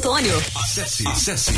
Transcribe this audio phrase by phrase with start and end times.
[0.00, 0.42] Antônio.
[0.54, 1.52] Acesse, acesse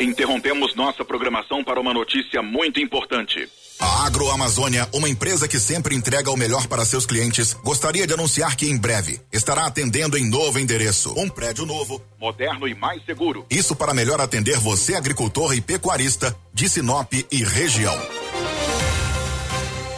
[0.00, 3.48] Interrompemos nossa programação para uma notícia muito importante.
[3.80, 8.56] A Agroamazônia, uma empresa que sempre entrega o melhor para seus clientes, gostaria de anunciar
[8.56, 11.12] que em breve estará atendendo em novo endereço.
[11.16, 13.46] Um prédio novo, moderno e mais seguro.
[13.48, 17.96] Isso para melhor atender você, agricultor e pecuarista de Sinop e região.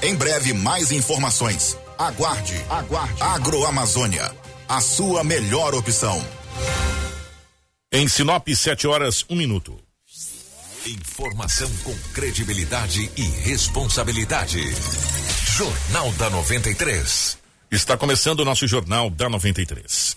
[0.03, 1.77] Em breve, mais informações.
[1.99, 3.23] Aguarde, aguarde.
[3.23, 4.35] Agroamazônia,
[4.69, 6.23] a sua melhor opção.
[7.93, 9.77] Em Sinop, 7 horas, um minuto.
[10.87, 14.61] Informação com credibilidade e responsabilidade.
[15.57, 17.37] Jornal da 93.
[17.69, 20.17] Está começando o nosso Jornal da 93.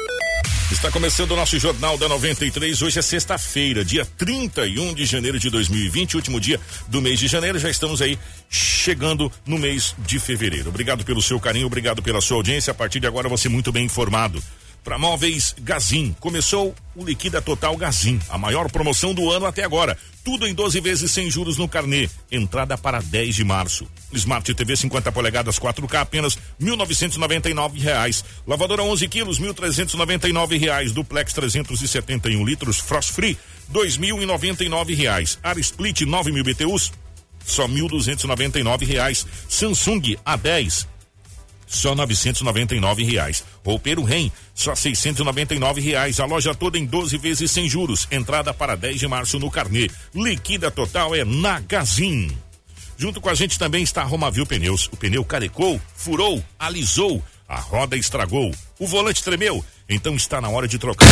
[0.71, 2.81] Está começando o nosso Jornal da 93.
[2.81, 7.59] Hoje é sexta-feira, dia 31 de janeiro de 2020, último dia do mês de janeiro.
[7.59, 8.17] Já estamos aí
[8.49, 10.69] chegando no mês de fevereiro.
[10.69, 12.71] Obrigado pelo seu carinho, obrigado pela sua audiência.
[12.71, 14.41] A partir de agora você muito bem informado.
[14.83, 19.95] Para móveis Gazin, começou o Liquida Total Gazin, a maior promoção do ano até agora.
[20.23, 22.09] Tudo em 12 vezes sem juros no carnê.
[22.31, 23.87] Entrada para 10 de março.
[24.13, 28.25] Smart TV 50 polegadas 4K apenas 1.999 reais.
[28.45, 30.91] Lavadora 11 quilos 1.399 reais.
[30.91, 33.37] Duplex 371 litros Frost Free
[33.71, 35.39] 2.099 reais.
[35.43, 36.91] Ar Split 9 mil BTUs
[37.45, 39.25] só 1.299 reais.
[39.47, 40.87] Samsung A10
[41.71, 43.45] só 999 reais.
[43.65, 46.19] Roupeiro Rem, só 699 reais.
[46.19, 48.07] A loja toda em 12 vezes sem juros.
[48.11, 49.89] Entrada para 10 de março no carnê.
[50.13, 52.29] Liquida total é na Gazin.
[52.97, 54.89] Junto com a gente também está a Romavil Pneus.
[54.91, 59.63] O pneu carecou, furou, alisou, a roda estragou, o volante tremeu.
[59.89, 61.07] Então está na hora de trocar.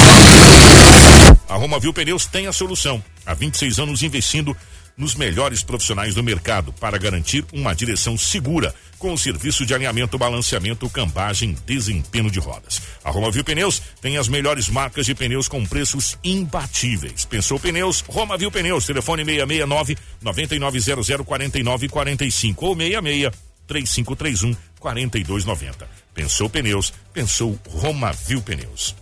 [1.48, 3.04] A Romavil Pneus tem a solução.
[3.26, 4.56] Há 26 anos investindo
[5.00, 10.18] nos melhores profissionais do mercado para garantir uma direção segura com o serviço de alinhamento,
[10.18, 12.82] balanceamento, cambagem, desempenho de rodas.
[13.04, 17.24] A Romavil Pneus tem as melhores marcas de pneus com preços imbatíveis.
[17.24, 18.04] Pensou pneus?
[18.08, 23.32] Romavil Pneus, telefone 669 9900 4945 ou 66
[23.66, 25.88] 3531 4290.
[26.14, 26.94] Pensou pneus?
[27.14, 28.96] Pensou Romavil Pneus.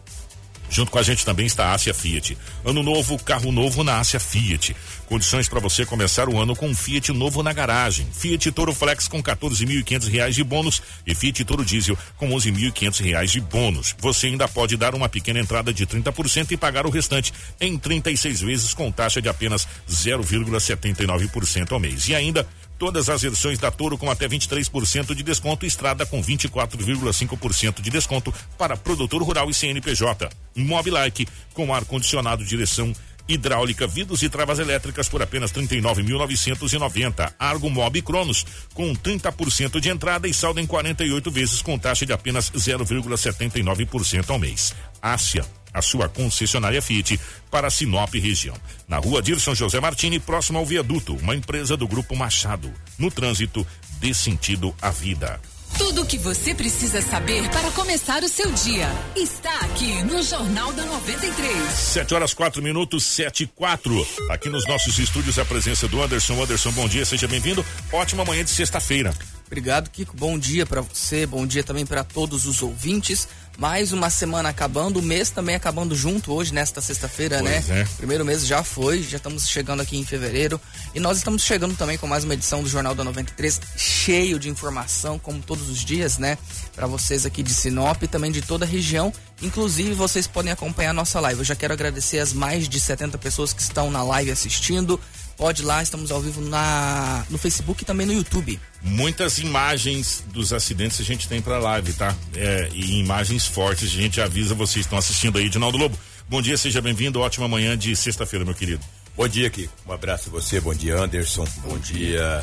[0.69, 2.37] Junto com a gente também está a Ásia Fiat.
[2.65, 4.75] Ano novo, carro novo na Ásia Fiat.
[5.05, 8.07] Condições para você começar o ano com um Fiat novo na garagem.
[8.11, 13.31] Fiat Toro Flex com 14.500 reais de bônus e Fiat Toro Diesel com 11.500 reais
[13.31, 13.95] de bônus.
[13.99, 18.41] Você ainda pode dar uma pequena entrada de 30% e pagar o restante em 36
[18.41, 22.07] vezes com taxa de apenas 0,79% ao mês.
[22.07, 27.81] E ainda Todas as versões da Toro com até 23% de desconto, Estrada com 24,5%
[27.81, 30.29] de desconto para produtor rural e CNPJ.
[30.55, 32.93] Mobilike com ar-condicionado, direção
[33.27, 37.33] hidráulica, vidros e travas elétricas por apenas 39.990.
[37.37, 42.13] Argo Mob Cronos com 30% de entrada e saldo em 48 vezes com taxa de
[42.13, 44.73] apenas 0,79% ao mês.
[45.01, 47.19] Ásia a sua concessionária Fiat
[47.49, 48.55] para Sinop região.
[48.87, 52.71] Na rua Dirson José Martini, próximo ao viaduto, uma empresa do Grupo Machado.
[52.97, 53.65] No trânsito,
[53.99, 55.39] dê sentido à vida.
[55.77, 60.73] Tudo o que você precisa saber para começar o seu dia está aqui no Jornal
[60.73, 61.71] da 93.
[61.71, 64.07] 7 horas 4 minutos, 7 e 4.
[64.29, 66.41] Aqui nos nossos estúdios a presença do Anderson.
[66.41, 67.63] Anderson, bom dia, seja bem-vindo.
[67.91, 69.13] Ótima manhã de sexta-feira.
[69.45, 70.17] Obrigado, Kiko.
[70.17, 73.27] Bom dia para você, bom dia também para todos os ouvintes.
[73.57, 77.63] Mais uma semana acabando, o mês também acabando junto hoje, nesta sexta-feira, né?
[77.67, 77.87] É.
[77.97, 80.61] Primeiro mês já foi, já estamos chegando aqui em fevereiro.
[80.93, 84.47] E nós estamos chegando também com mais uma edição do Jornal da 93, cheio de
[84.47, 86.37] informação, como todos os dias, né?
[86.75, 89.11] Para vocês aqui de Sinop e também de toda a região.
[89.41, 91.39] Inclusive, vocês podem acompanhar a nossa live.
[91.39, 94.99] Eu já quero agradecer as mais de 70 pessoas que estão na live assistindo
[95.37, 98.59] pode ir lá, estamos ao vivo na, no Facebook e também no YouTube.
[98.81, 102.13] Muitas imagens dos acidentes a gente tem pra live, tá?
[102.35, 105.97] É, e imagens fortes, a gente avisa vocês que estão assistindo aí, Dinaldo Lobo.
[106.27, 108.83] Bom dia, seja bem-vindo, ótima manhã de sexta-feira, meu querido.
[109.15, 109.71] Bom dia, Kiko.
[109.87, 111.45] Um abraço a você, bom dia, Anderson.
[111.57, 111.97] Bom, bom dia.
[111.97, 112.41] dia,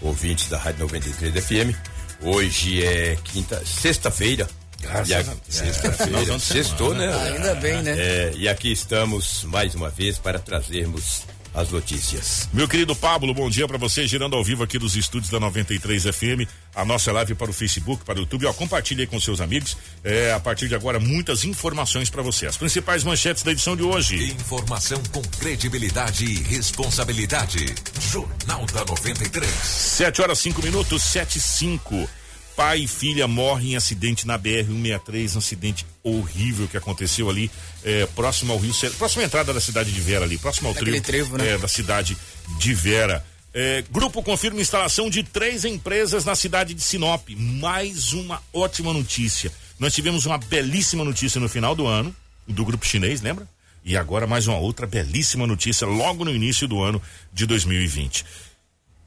[0.00, 1.76] ouvintes da Rádio 93 FM.
[2.22, 4.48] Hoje é quinta, sexta-feira.
[4.80, 7.12] Graças a Sexta-feira, sextou, né?
[7.30, 7.94] Ainda bem, né?
[7.98, 11.22] É, e aqui estamos mais uma vez para trazermos
[11.54, 12.48] as notícias.
[12.52, 16.04] Meu querido Pablo, bom dia para você, girando ao vivo aqui dos estúdios da 93
[16.04, 19.40] FM, a nossa live para o Facebook, para o YouTube, ó, compartilhe aí com seus
[19.40, 23.76] amigos, é, a partir de agora muitas informações para você, as principais manchetes da edição
[23.76, 24.32] de hoje.
[24.32, 29.50] Informação com credibilidade e responsabilidade, Jornal da 93.
[29.50, 32.08] 7 horas 5 minutos, sete e cinco.
[32.56, 37.50] Pai e filha morrem em acidente na BR-163, um acidente horrível que aconteceu ali
[37.84, 41.38] é, próximo ao Rio, próxima entrada da cidade de Vera ali, próximo ao trevo, trevo
[41.38, 41.50] né?
[41.50, 42.16] é, da cidade
[42.58, 43.24] de Vera.
[43.52, 47.28] É, grupo confirma instalação de três empresas na cidade de Sinop.
[47.36, 49.52] Mais uma ótima notícia.
[49.78, 52.14] Nós tivemos uma belíssima notícia no final do ano,
[52.46, 53.48] do grupo chinês, lembra?
[53.84, 57.02] E agora mais uma outra belíssima notícia logo no início do ano
[57.32, 58.24] de 2020.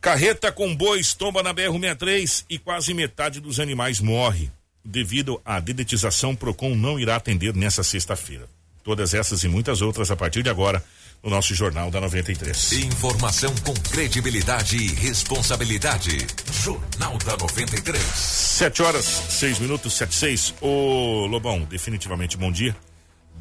[0.02, 4.52] Carreta com bois tomba na BR-63 e quase metade dos animais morre.
[4.86, 8.50] Devido à dedetização, Procon não irá atender nessa sexta-feira.
[8.84, 10.84] Todas essas e muitas outras a partir de agora
[11.24, 12.74] no nosso Jornal da 93.
[12.74, 16.28] Informação com credibilidade e responsabilidade.
[16.52, 18.02] Jornal da 93.
[18.04, 20.56] 7 horas, 6 minutos, 7 6.
[20.60, 22.76] Ô Lobão, definitivamente bom dia.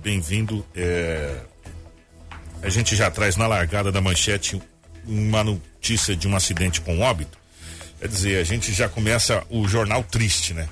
[0.01, 0.65] Bem-vindo.
[0.77, 1.41] É...
[2.63, 4.63] A gente já traz na largada da manchete
[5.05, 7.37] uma notícia de um acidente com óbito,
[7.99, 10.69] quer dizer, a gente já começa o jornal triste, né?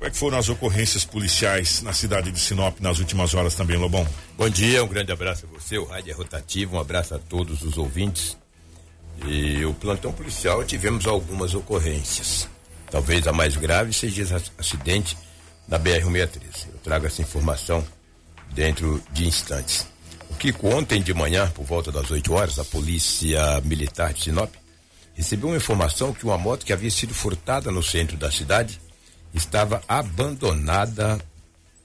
[0.00, 3.76] Como é que foram as ocorrências policiais na cidade de Sinop nas últimas horas também,
[3.76, 4.08] Lobão?
[4.34, 7.60] Bom dia, um grande abraço a você, o rádio é rotativo, um abraço a todos
[7.60, 8.34] os ouvintes.
[9.26, 12.48] E o plantão policial tivemos algumas ocorrências.
[12.90, 15.18] Talvez a mais grave seja acidente
[15.68, 16.68] na BR-163.
[16.72, 17.84] Eu trago essa informação
[18.54, 19.86] dentro de instantes.
[20.38, 24.50] Que ontem de manhã, por volta das 8 horas, a polícia militar de Sinop
[25.12, 28.80] recebeu uma informação que uma moto que havia sido furtada no centro da cidade
[29.34, 31.18] estava abandonada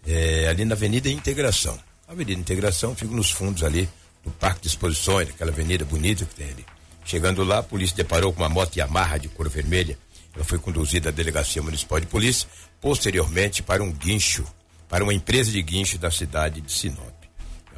[0.05, 1.77] eh, ali na Avenida Integração.
[2.07, 3.89] A Avenida Integração fica nos fundos ali
[4.23, 6.65] do Parque de Exposições, aquela avenida bonita que tem ali.
[7.03, 9.97] Chegando lá, a polícia deparou com uma moto Yamaha de cor vermelha.
[10.33, 12.47] Ela foi conduzida à delegacia municipal de polícia,
[12.81, 14.43] posteriormente para um guincho,
[14.89, 17.15] para uma empresa de guincho da cidade de Sinop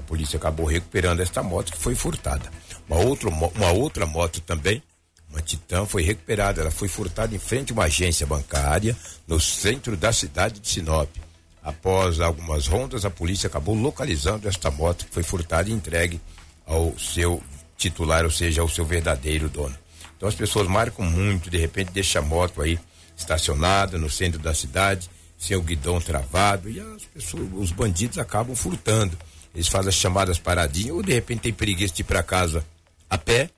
[0.08, 2.50] polícia acabou recuperando esta moto que foi furtada.
[2.90, 4.82] Uma outra, uma outra moto também,
[5.30, 6.62] uma Titan, foi recuperada.
[6.62, 8.96] Ela foi furtada em frente a uma agência bancária
[9.28, 11.10] no centro da cidade de Sinop.
[11.62, 16.22] Após algumas rondas, a polícia acabou localizando esta moto que foi furtada e entregue
[16.66, 17.44] ao seu
[17.78, 19.78] titular, ou seja, ao seu verdadeiro dono.
[20.16, 22.80] Então as pessoas marcam muito, de repente deixa a moto aí
[23.16, 28.56] estacionada no centro da cidade, sem o guidão travado, e as pessoas, os bandidos acabam
[28.56, 29.18] furtando.
[29.54, 32.66] Eles fazem as chamadas paradinhas, ou de repente tem preguiça de ir para casa
[33.10, 33.50] a pé.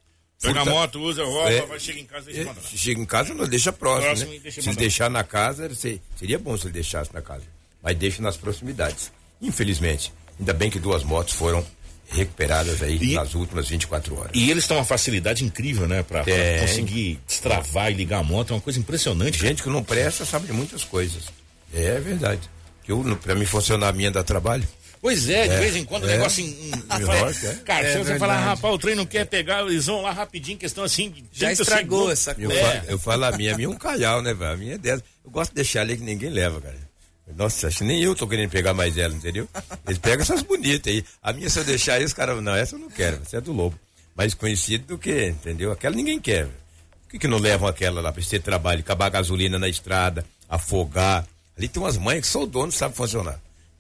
[0.41, 3.05] Pega a moto, usa, roupa, é, vai chegar em casa e deixa é, Chega em
[3.05, 4.39] casa, não deixa próximo, próximo né?
[4.41, 5.69] Deixa se deixar na casa,
[6.15, 7.43] seria bom se ele deixasse na casa.
[7.83, 9.11] Mas deixa nas proximidades.
[9.41, 11.65] Infelizmente, ainda bem que duas motos foram
[12.07, 14.31] recuperadas aí e, nas últimas 24 horas.
[14.33, 16.03] E eles têm uma facilidade incrível, né?
[16.03, 19.37] Pra, é, pra conseguir destravar e ligar a moto, é uma coisa impressionante.
[19.37, 21.25] Gente que não presta sabe de muitas coisas.
[21.73, 22.49] É verdade.
[22.83, 24.67] Que eu, pra mim funcionar a minha dá trabalho.
[25.01, 26.43] Pois é, de é, vez em quando o negócio.
[26.43, 26.71] Em,
[27.47, 27.53] é.
[27.63, 30.57] Cara, é, se você falar, rapaz, o trem não quer pegar, eles vão lá rapidinho,
[30.57, 31.13] questão assim.
[31.31, 32.53] Já estragou essa coisa.
[32.53, 34.51] Eu, falo, eu falo a minha, a minha é um calhau, né, velho?
[34.51, 35.03] A minha é dessa.
[35.23, 36.89] Eu gosto de deixar ali que ninguém leva, cara.
[37.35, 39.47] Nossa, acho que nem eu tô querendo pegar mais ela, entendeu?
[39.85, 41.05] Eles pegam essas bonitas aí.
[41.21, 43.41] A minha, se eu deixar aí, os caras, não, essa eu não quero, essa é
[43.41, 43.79] do lobo.
[44.15, 45.71] Mais conhecido do que, entendeu?
[45.71, 46.45] Aquela ninguém quer.
[46.45, 50.25] Por que, que não levam aquela lá pra ter trabalho, acabar a gasolina na estrada,
[50.49, 51.25] afogar?
[51.57, 53.39] Ali tem umas mães que só o dono sabe funcionar.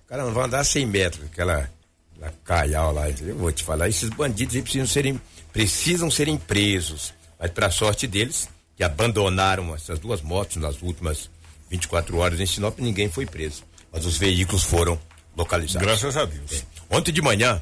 [0.09, 1.69] Cara não vai andar 100 metros, aquela
[2.17, 3.37] na Caial lá, entendeu?
[3.37, 5.21] Vou te falar, esses bandidos precisam serem,
[5.53, 7.13] precisam serem presos.
[7.39, 11.29] Mas para sorte deles, que abandonaram essas duas motos nas últimas
[11.69, 13.63] 24 horas em Sinop, ninguém foi preso.
[13.91, 14.99] Mas os veículos foram
[15.37, 15.87] localizados.
[15.87, 16.53] Graças a Deus.
[16.53, 16.63] É.
[16.89, 17.61] Ontem de manhã,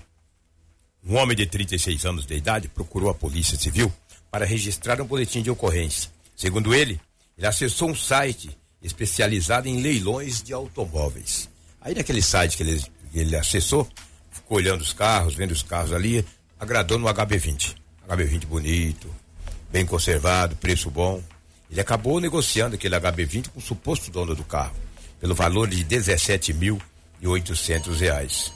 [1.05, 3.91] um homem de 36 anos de idade procurou a Polícia Civil
[4.31, 6.09] para registrar um boletim de ocorrência.
[6.35, 6.99] Segundo ele,
[7.37, 11.49] ele acessou um site especializado em leilões de automóveis.
[11.87, 13.87] Aí naquele site que ele, ele acessou,
[14.29, 16.25] ficou olhando os carros, vendo os carros ali,
[16.59, 17.77] agradou no HB20.
[18.09, 19.09] HB20 bonito,
[19.71, 21.23] bem conservado, preço bom.
[21.71, 24.75] Ele acabou negociando aquele HB20 com o suposto dono do carro,
[25.17, 26.77] pelo valor de 17 mil
[27.21, 28.51] e 800 reais.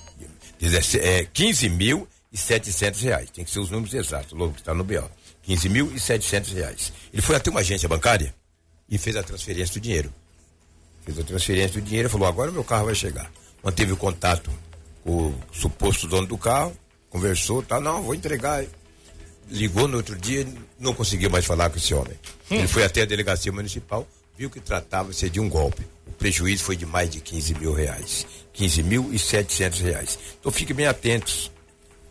[1.32, 3.30] 15 é, mil e 700 reais.
[3.30, 5.10] Tem que ser os números exatos, logo que está no BO.
[5.44, 6.92] 15 mil e 700 reais.
[7.14, 8.36] Ele foi até uma agência bancária
[8.90, 10.14] e fez a transferência do dinheiro.
[11.04, 13.32] Fez a transferência do dinheiro falou: agora meu carro vai chegar.
[13.64, 14.50] Manteve o contato
[15.04, 16.76] com o suposto dono do carro,
[17.10, 18.64] conversou, tá, não, vou entregar.
[19.50, 20.48] Ligou no outro dia,
[20.80, 22.14] não conseguiu mais falar com esse homem.
[22.50, 22.56] Hum.
[22.56, 25.86] Ele foi até a delegacia municipal, viu que tratava-se de um golpe.
[26.08, 28.26] O prejuízo foi de mais de 15 mil reais.
[28.54, 30.20] 15 mil e 700 reais.
[30.40, 31.52] Então fiquem bem atentos.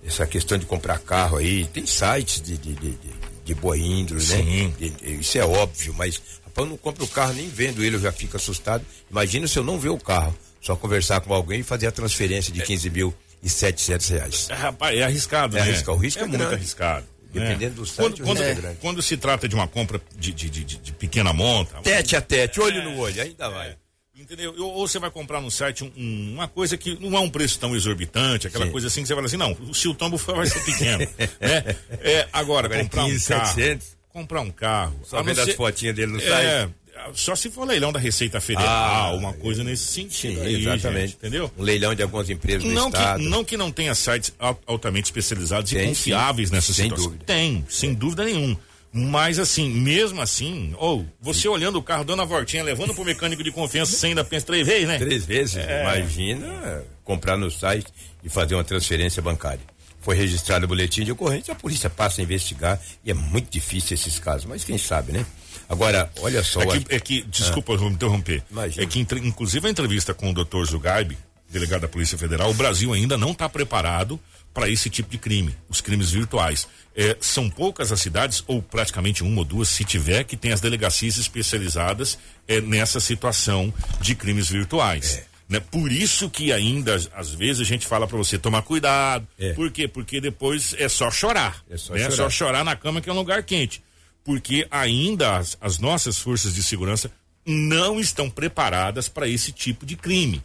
[0.05, 3.13] Essa questão de comprar carro aí, tem sites de, de, de, de,
[3.45, 4.73] de boa índole, né?
[5.03, 8.13] Isso é óbvio, mas rapaz, eu não compro o carro nem vendo ele, eu já
[8.13, 8.85] fico assustado.
[9.11, 12.53] Imagina se eu não ver o carro, só conversar com alguém e fazer a transferência
[12.53, 14.49] de 15 mil e 700 reais.
[14.51, 15.69] É, rapaz, é arriscado, é né?
[15.69, 15.97] Arriscado.
[15.97, 17.07] O risco é, é muito arriscado.
[17.33, 20.65] Dependendo do site, quando, quando, é quando, se trata de uma compra de, de, de,
[20.65, 21.81] de pequena monta.
[21.81, 23.77] Tete a tete, olho no olho, ainda vai.
[24.21, 24.55] Entendeu?
[24.59, 27.59] Ou você vai comprar no site um, um, uma coisa que não é um preço
[27.59, 28.73] tão exorbitante, aquela Sim.
[28.73, 30.99] coisa assim que você fala assim, não, se o tombo vai ser pequeno.
[31.41, 31.77] né?
[32.03, 33.55] é, agora, agora comprar 15, um carro.
[33.55, 33.87] 700.
[34.13, 35.01] Comprar um carro.
[35.05, 36.75] Só vendo ser, as fotinhas dele no é, site.
[37.15, 40.35] Só se for leilão da Receita Federal, ah, uma coisa nesse sentido.
[40.35, 41.01] Sim, aí, exatamente.
[41.01, 41.51] Gente, entendeu?
[41.57, 43.21] Um leilão de algumas empresas do não Estado.
[43.21, 44.35] Que, não que não tenha sites
[44.67, 47.07] altamente especializados tem, e confiáveis sim, nessa sem situação.
[47.07, 47.25] Dúvida.
[47.25, 47.95] Tem, sem é.
[47.95, 48.61] dúvida nenhuma.
[48.93, 51.49] Mas assim, mesmo assim, ou você Sim.
[51.49, 54.67] olhando o carro, dando a voltinha, levando pro mecânico de confiança, você ainda pensa três
[54.67, 54.99] vezes, né?
[54.99, 55.57] Três vezes.
[55.57, 55.83] É.
[55.83, 57.87] Imagina comprar no site
[58.25, 59.61] e fazer uma transferência bancária.
[60.01, 63.95] Foi registrado o boletim de ocorrência, a polícia passa a investigar e é muito difícil
[63.95, 65.25] esses casos, mas quem sabe, né?
[65.69, 66.61] Agora, olha só.
[66.63, 67.77] É que, é que desculpa, ah.
[67.77, 68.43] vou me interromper.
[68.51, 68.83] Imagina.
[68.83, 71.17] É que, inclusive, a entrevista com o doutor Zugaib,
[71.49, 74.19] delegado da Polícia Federal, o Brasil ainda não está preparado
[74.53, 76.67] para esse tipo de crime, os crimes virtuais.
[76.95, 80.61] É, são poucas as cidades, ou praticamente uma ou duas, se tiver, que tem as
[80.61, 85.19] delegacias especializadas é, nessa situação de crimes virtuais.
[85.19, 85.31] É.
[85.51, 85.59] Né?
[85.59, 89.27] Por isso que ainda, às vezes, a gente fala para você tomar cuidado.
[89.37, 89.53] É.
[89.53, 89.89] Por quê?
[89.89, 91.63] Porque depois é só chorar.
[91.69, 92.01] É só, né?
[92.01, 92.13] chorar.
[92.13, 93.83] É só chorar na cama que é um lugar quente.
[94.23, 97.11] Porque ainda as, as nossas forças de segurança
[97.45, 100.41] não estão preparadas para esse tipo de crime.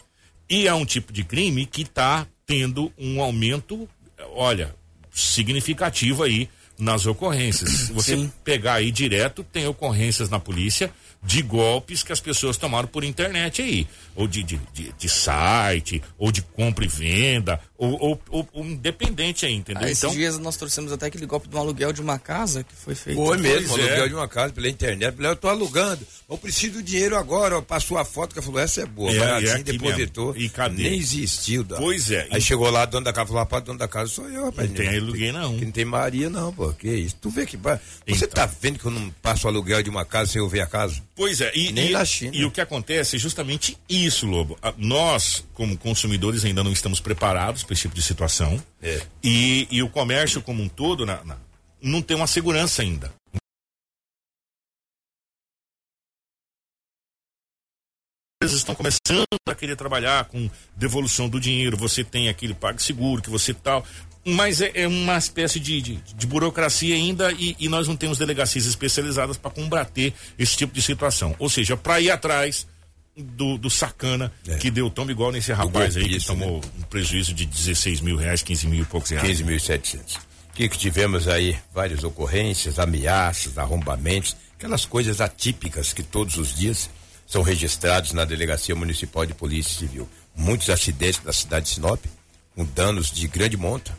[0.49, 3.87] E é um tipo de crime que está tendo um aumento,
[4.33, 4.75] olha,
[5.11, 7.69] significativo aí nas ocorrências.
[7.71, 8.31] Se você Sim.
[8.43, 10.91] pegar aí direto, tem ocorrências na polícia
[11.23, 16.01] de golpes que as pessoas tomaram por internet aí, ou de, de, de, de site,
[16.17, 19.83] ou de compra e venda, ou, ou, ou, ou independente aí, entendeu?
[19.83, 22.63] Ah, esses então, dias nós trouxemos até aquele golpe de um aluguel de uma casa
[22.63, 23.17] que foi feito.
[23.17, 24.07] Foi mesmo, pois aluguel é.
[24.07, 25.15] de uma casa pela internet.
[25.19, 27.61] Eu tô alugando, eu preciso do dinheiro agora.
[27.61, 29.11] Passou a foto que falou, essa é boa.
[29.11, 30.35] É, mas assim, é depositou.
[30.37, 30.83] E cadê?
[30.83, 31.65] Nem existiu.
[31.65, 31.75] Da...
[31.75, 32.27] Pois é.
[32.31, 32.41] Aí e...
[32.41, 34.69] chegou lá, dono da casa falou, rapaz, dono da casa sou eu, rapaz.
[34.69, 35.57] Não tem aluguel não.
[35.57, 36.71] Que não tem Maria não, pô.
[36.71, 37.17] Que isso?
[37.19, 37.57] Tu vê que.
[37.57, 38.29] Você então.
[38.29, 40.67] tá vendo que eu não passo o aluguel de uma casa sem eu ver a
[40.67, 41.01] casa?
[41.13, 41.51] Pois é.
[41.53, 42.35] E, Nem e, na China.
[42.35, 44.57] E o que acontece é justamente isso, Lobo.
[44.77, 49.01] Nós, como consumidores, ainda não estamos preparados para esse tipo de situação é.
[49.23, 51.37] E, e o comércio como um todo na, na,
[51.81, 53.11] não tem uma segurança ainda.
[58.53, 63.53] estão começando a querer trabalhar com devolução do dinheiro, você tem aquele PagSeguro que você
[63.53, 63.85] tal,
[64.25, 68.17] mas é, é uma espécie de, de, de burocracia ainda e, e, nós não temos
[68.17, 71.35] delegacias especializadas para combater esse tipo de situação.
[71.37, 72.67] Ou seja, para ir atrás
[73.15, 74.57] do, do sacana é.
[74.57, 76.71] que deu tombo igual nesse rapaz aí que tomou né?
[76.79, 79.27] um prejuízo de 16 mil reais, 15 mil e poucos reais.
[79.27, 80.17] 15 mil e 700.
[80.53, 86.89] Que, que tivemos aí várias ocorrências, ameaças, arrombamentos, aquelas coisas atípicas que todos os dias
[87.27, 90.07] são registrados na Delegacia Municipal de Polícia Civil.
[90.35, 92.03] Muitos acidentes na cidade de Sinop,
[92.55, 93.97] com danos de grande monta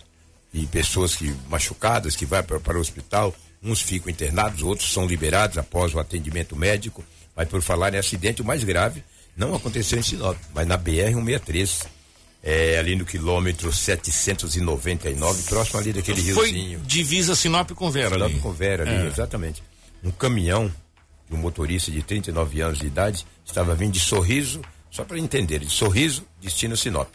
[0.52, 5.06] e pessoas que machucadas que vão para, para o hospital, uns ficam internados, outros são
[5.06, 7.04] liberados após o atendimento médico
[7.37, 9.05] mas por falar em acidente, o mais grave
[9.37, 11.87] não aconteceu em Sinop, mas na BR-163.
[12.43, 16.81] É, ali no quilômetro 799, próximo ali daquele Foi riozinho.
[16.87, 18.38] divisa Sinop com Vera Sinop ali.
[18.38, 19.09] com Vera ali, é.
[19.09, 19.64] exatamente.
[20.05, 20.73] Um caminhão
[21.28, 24.62] de um motorista de 39 anos de idade estava vindo de Sorriso,
[24.93, 27.09] só para entender, de Sorriso, destino Sinop.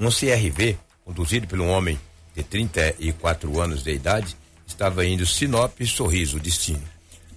[0.00, 2.00] Um CRV, conduzido por um homem
[2.34, 4.34] de 34 anos de idade,
[4.66, 6.82] estava indo Sinop Sorriso, destino.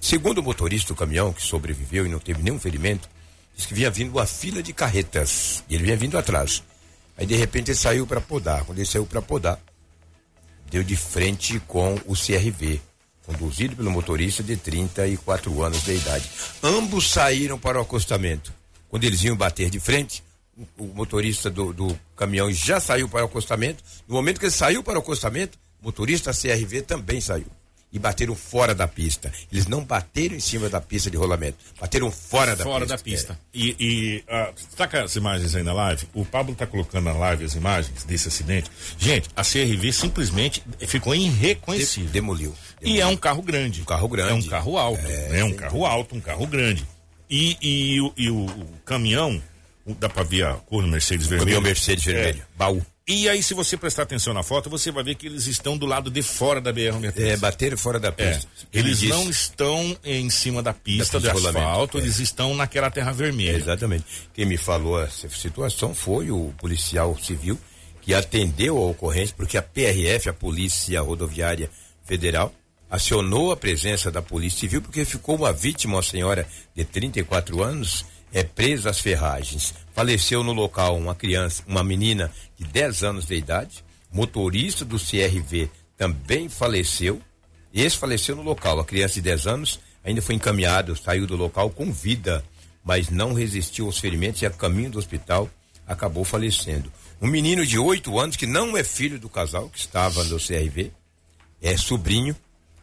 [0.05, 3.09] Segundo o motorista do caminhão, que sobreviveu e não teve nenhum ferimento,
[3.55, 5.63] disse que vinha vindo uma fila de carretas.
[5.67, 6.61] E ele vinha vindo atrás.
[7.17, 8.63] Aí de repente ele saiu para podar.
[8.65, 9.59] Quando ele saiu para podar,
[10.69, 12.79] deu de frente com o CRV,
[13.25, 16.29] conduzido pelo motorista de 34 anos de idade.
[16.61, 18.53] Ambos saíram para o acostamento.
[18.87, 20.23] Quando eles iam bater de frente,
[20.77, 23.83] o, motorista do, do, caminhão já saiu para o acostamento.
[24.07, 27.47] No momento que ele saiu para o acostamento, o motorista CRV também saiu
[27.95, 29.31] e bateram fora da pista.
[29.49, 32.97] Eles não bateram em cima da pista de rolamento, bateram fora da fora pista.
[32.97, 33.33] da pista.
[33.33, 33.57] É.
[33.57, 36.05] E, e uh, tá as imagens aí na live?
[36.13, 38.69] O Pablo tá colocando na live as imagens desse acidente.
[38.99, 42.09] Gente, a CRV simplesmente ficou irreconhecível.
[42.09, 42.97] demoliu, demoliu.
[42.97, 43.81] E é um carro grande.
[43.81, 44.31] Um carro grande.
[44.31, 45.07] É um carro alto.
[45.07, 45.43] É, né?
[45.45, 45.89] um carro dúvida.
[45.89, 46.85] alto, um carro grande.
[47.29, 49.41] E, e, e, e o, o, caminhão,
[49.97, 51.45] dá pra ver a cor do Mercedes vermelho.
[51.45, 52.57] Caminhão Mercedes vermelho, é.
[52.57, 52.85] baú.
[53.07, 55.85] E aí, se você prestar atenção na foto, você vai ver que eles estão do
[55.85, 57.19] lado de fora da BR-163.
[57.19, 58.47] É, bateram fora da pista.
[58.73, 62.01] É, eles não estão em cima da pista, da pista de asfalto, é.
[62.01, 63.51] eles estão naquela terra vermelha.
[63.51, 64.05] É, exatamente.
[64.33, 67.59] Quem me falou essa situação foi o policial civil
[68.01, 71.69] que atendeu a ocorrência, porque a PRF, a Polícia Rodoviária
[72.05, 72.51] Federal,
[72.89, 78.03] acionou a presença da Polícia Civil porque ficou uma vítima, uma senhora de 34 anos,
[78.35, 79.73] é presa às ferragens.
[79.93, 83.81] Faleceu no local uma criança, uma menina de 10 anos de idade.
[84.11, 87.21] Motorista do CRV também faleceu.
[87.73, 88.77] Esse faleceu no local.
[88.77, 92.43] A criança de 10 anos ainda foi encaminhado, saiu do local com vida,
[92.83, 95.49] mas não resistiu aos ferimentos e a caminho do hospital
[95.87, 96.91] acabou falecendo.
[97.21, 100.91] Um menino de 8 anos, que não é filho do casal que estava no CRV,
[101.61, 102.35] é sobrinho,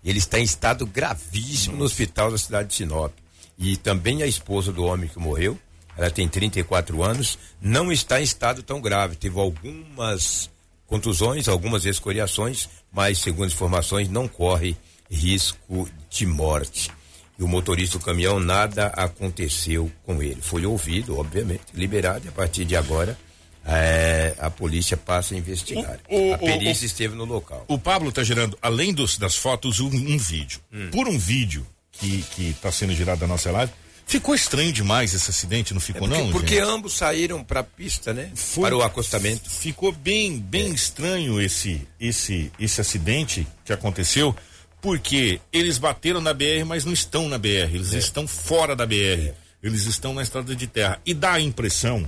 [0.03, 3.13] ele está em estado gravíssimo no hospital da cidade de Sinop.
[3.63, 5.57] E também a esposa do homem que morreu,
[5.97, 9.15] ela tem 34 anos, não está em estado tão grave.
[9.15, 10.51] Teve algumas
[10.85, 14.77] contusões, algumas escoriações, mas, segundo informações, não corre
[15.09, 16.91] risco de morte.
[17.39, 20.41] E o motorista do caminhão, nada aconteceu com ele.
[20.41, 23.17] Foi ouvido, obviamente, liberado, e a partir de agora.
[23.65, 26.01] É, a polícia passa a investigar.
[26.09, 27.65] O, o, a perícia o, esteve no local.
[27.69, 30.61] O Pablo está gerando, além dos, das fotos, um, um vídeo.
[30.73, 30.91] Hum.
[30.91, 33.73] Por um vídeo que está sendo girado da nossa live,
[34.07, 36.33] Ficou estranho demais esse acidente, não ficou é porque, não?
[36.33, 36.65] Porque gente?
[36.65, 38.31] ambos saíram para a pista, né?
[38.35, 39.49] Foi, para o acostamento.
[39.49, 40.75] Ficou bem, bem é.
[40.75, 44.37] estranho esse, esse, esse acidente que aconteceu,
[44.81, 47.99] porque eles bateram na BR, mas não estão na BR, eles é.
[47.99, 49.35] estão fora da BR, é.
[49.63, 51.01] eles estão na estrada de terra.
[51.07, 52.05] E dá a impressão,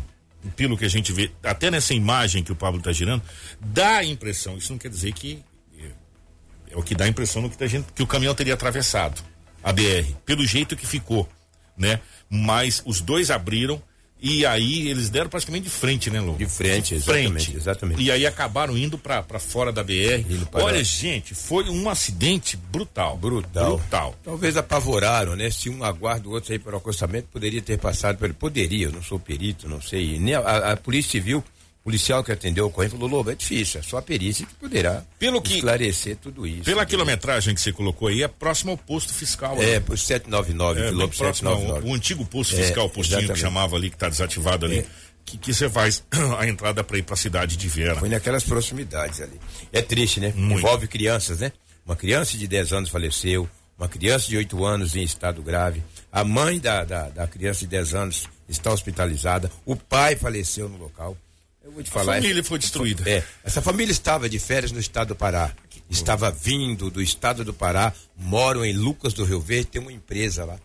[0.57, 3.23] pelo que a gente vê, até nessa imagem que o Pablo está girando,
[3.61, 5.43] dá a impressão, isso não quer dizer que
[5.79, 7.65] é, é o que dá a impressão no que, tá,
[7.95, 9.23] que o caminhão teria atravessado
[9.65, 11.29] a BR, pelo jeito que ficou
[11.77, 12.01] né?
[12.31, 13.81] Mas os dois abriram
[14.21, 16.33] e aí eles deram praticamente de frente, né, Lô?
[16.35, 17.57] De frente, exatamente, frente.
[17.57, 18.03] exatamente.
[18.03, 20.25] E aí acabaram indo para fora da BR.
[20.55, 23.19] Olha, gente, foi um acidente brutal.
[23.19, 23.77] Brutal.
[23.77, 24.15] Brutal.
[24.25, 25.51] Talvez apavoraram, né?
[25.51, 28.33] Se um aguarda o outro aí para o acostamento, poderia ter passado pelo.
[28.33, 30.19] Poderia, eu não sou perito, não sei.
[30.19, 31.45] Nem a, a, a Polícia Civil
[31.85, 35.05] policial que atendeu o ocorrência falou, Lobo, é difícil, é só a perícia que poderá
[35.19, 36.65] Pelo que, esclarecer tudo isso.
[36.65, 39.63] Pela quilometragem que você colocou aí, é próximo ao posto fiscal.
[39.63, 41.87] É, por 799, é, quilômetro 799.
[41.87, 43.35] Ao, o antigo posto fiscal, é, postinho exatamente.
[43.35, 44.79] que chamava ali, que está desativado ali.
[44.79, 44.87] É.
[45.27, 46.03] Que, que você faz
[46.39, 47.97] a entrada para ir para a cidade de Vera.
[47.97, 49.39] Foi naquelas proximidades ali.
[49.73, 50.33] É triste, né?
[50.35, 50.61] Muito.
[50.61, 51.53] Envolve crianças, né?
[51.85, 56.25] Uma criança de 10 anos faleceu, uma criança de 8 anos em estado grave, a
[56.25, 61.17] mãe da, da, da criança de 10 anos está hospitalizada, o pai faleceu no local.
[61.65, 62.13] Eu vou te falar.
[62.13, 63.09] A família foi destruída.
[63.09, 65.53] É, essa família estava de férias no estado do Pará.
[65.91, 70.45] Estava vindo do estado do Pará, moram em Lucas do Rio Verde, tem uma empresa
[70.45, 70.59] lá.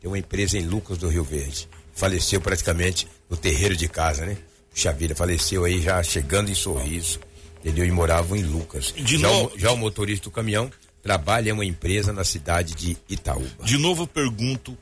[0.00, 1.68] Tem uma empresa em Lucas do Rio Verde.
[1.94, 4.36] Faleceu praticamente no terreiro de casa, né?
[4.70, 7.20] Puxa vida, faleceu aí já chegando em sorriso.
[7.60, 7.84] Entendeu?
[7.86, 8.92] E moravam em Lucas.
[8.94, 10.70] De já, novo, o, já o motorista do caminhão
[11.02, 13.64] trabalha em uma empresa na cidade de Itaúba.
[13.64, 14.76] De novo eu pergunto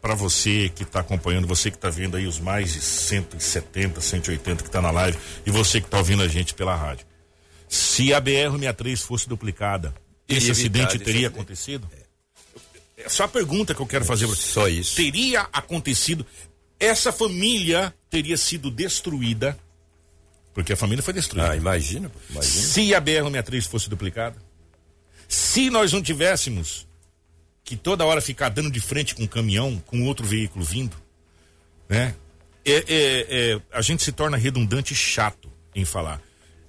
[0.00, 4.62] para você que está acompanhando, você que está vendo aí os mais de 170, 180
[4.62, 7.06] que está na live e você que está ouvindo a gente pela rádio.
[7.68, 9.94] Se a BR-63 fosse duplicada,
[10.28, 11.88] esse acidente teria acontecido?
[12.96, 13.04] É.
[13.04, 14.26] é só a pergunta que eu quero fazer.
[14.28, 14.96] Só isso.
[14.96, 16.24] Teria acontecido?
[16.80, 19.58] Essa família teria sido destruída?
[20.54, 21.52] Porque a família foi destruída.
[21.52, 22.66] Ah, imagina, imagina.
[22.66, 24.36] Se a BR-63 fosse duplicada?
[25.28, 26.87] Se nós não tivéssemos
[27.68, 30.96] que toda hora ficar dando de frente com um caminhão, com outro veículo vindo,
[31.86, 32.14] né?
[32.64, 36.18] É, é, é, a gente se torna redundante e chato em falar.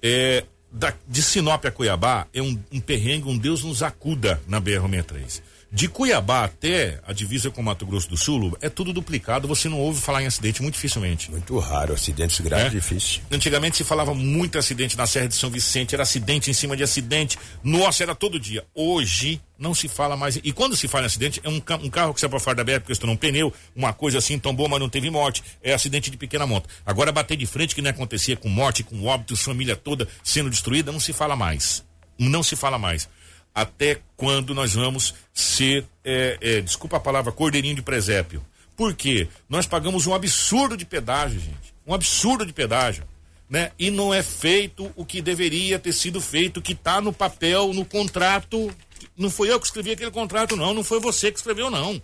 [0.02, 4.60] É, da, de Sinop a Cuiabá é um, um perrengue, um Deus nos acuda na
[4.60, 5.40] BR-63.
[5.72, 9.78] De Cuiabá até a divisa com Mato Grosso do Sul, é tudo duplicado, você não
[9.78, 11.30] ouve falar em acidente muito dificilmente.
[11.30, 12.70] Muito raro, acidentes graves, é?
[12.70, 13.22] difícil.
[13.30, 16.82] Antigamente se falava muito acidente na Serra de São Vicente, era acidente em cima de
[16.82, 18.64] acidente, nossa, era todo dia.
[18.74, 20.40] Hoje não se fala mais.
[20.42, 22.64] E quando se fala em acidente, é um, um carro que sai para fora da
[22.64, 25.40] BR porque estourou um pneu, uma coisa assim, tombou, mas não teve morte.
[25.62, 26.68] É acidente de pequena monta.
[26.84, 30.90] Agora bater de frente que não acontecia com morte, com óbitos, família toda sendo destruída,
[30.90, 31.84] não se fala mais.
[32.18, 33.08] Não se fala mais
[33.54, 38.44] até quando nós vamos ser, é, é, desculpa a palavra, cordeirinho de presépio.
[38.76, 39.28] Por quê?
[39.48, 41.74] Nós pagamos um absurdo de pedágio, gente.
[41.86, 43.04] Um absurdo de pedágio.
[43.48, 43.72] Né?
[43.78, 47.84] E não é feito o que deveria ter sido feito, que está no papel, no
[47.84, 48.72] contrato
[49.16, 50.72] Não foi eu que escrevi aquele contrato, não.
[50.72, 52.00] Não foi você que escreveu, não.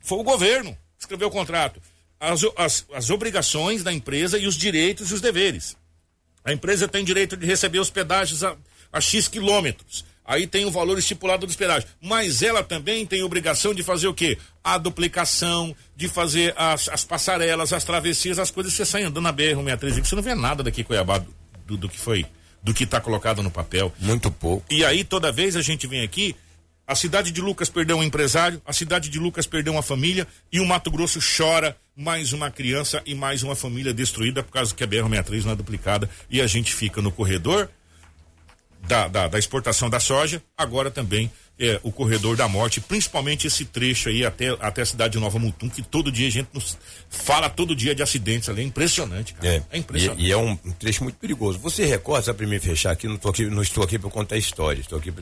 [0.00, 1.80] Foi o governo que escreveu o contrato.
[2.18, 5.76] As, as, as obrigações da empresa e os direitos e os deveres.
[6.44, 8.56] A empresa tem direito de receber os pedágios a,
[8.92, 10.04] a X quilômetros.
[10.28, 11.90] Aí tem o valor estipulado dos pedágios.
[12.02, 14.36] Mas ela também tem obrigação de fazer o quê?
[14.62, 18.74] A duplicação, de fazer as, as passarelas, as travessias, as coisas.
[18.74, 21.34] Você sai andando na BR-163 e você não vê nada daqui Cuiabá do,
[21.66, 22.26] do, do que foi,
[22.62, 23.90] do que está colocado no papel.
[23.98, 24.66] Muito pouco.
[24.70, 26.36] E aí toda vez a gente vem aqui,
[26.86, 30.60] a cidade de Lucas perdeu um empresário, a cidade de Lucas perdeu uma família e
[30.60, 34.84] o Mato Grosso chora mais uma criança e mais uma família destruída por causa que
[34.84, 37.70] a BR-63 não é duplicada e a gente fica no corredor
[38.88, 43.64] da, da, da exportação da soja, agora também é, o corredor da morte, principalmente esse
[43.64, 46.78] trecho aí até, até a cidade de Nova Mutum, que todo dia a gente nos
[47.10, 48.62] fala todo dia de acidentes ali.
[48.62, 49.48] É impressionante, cara.
[49.48, 50.22] É, é impressionante.
[50.22, 51.58] E, e, é um, trecho muito perigoso.
[51.58, 54.80] Você recorda, para me fechar aqui, não, estou aqui, não estou aqui para contar história,
[54.80, 55.12] estou aqui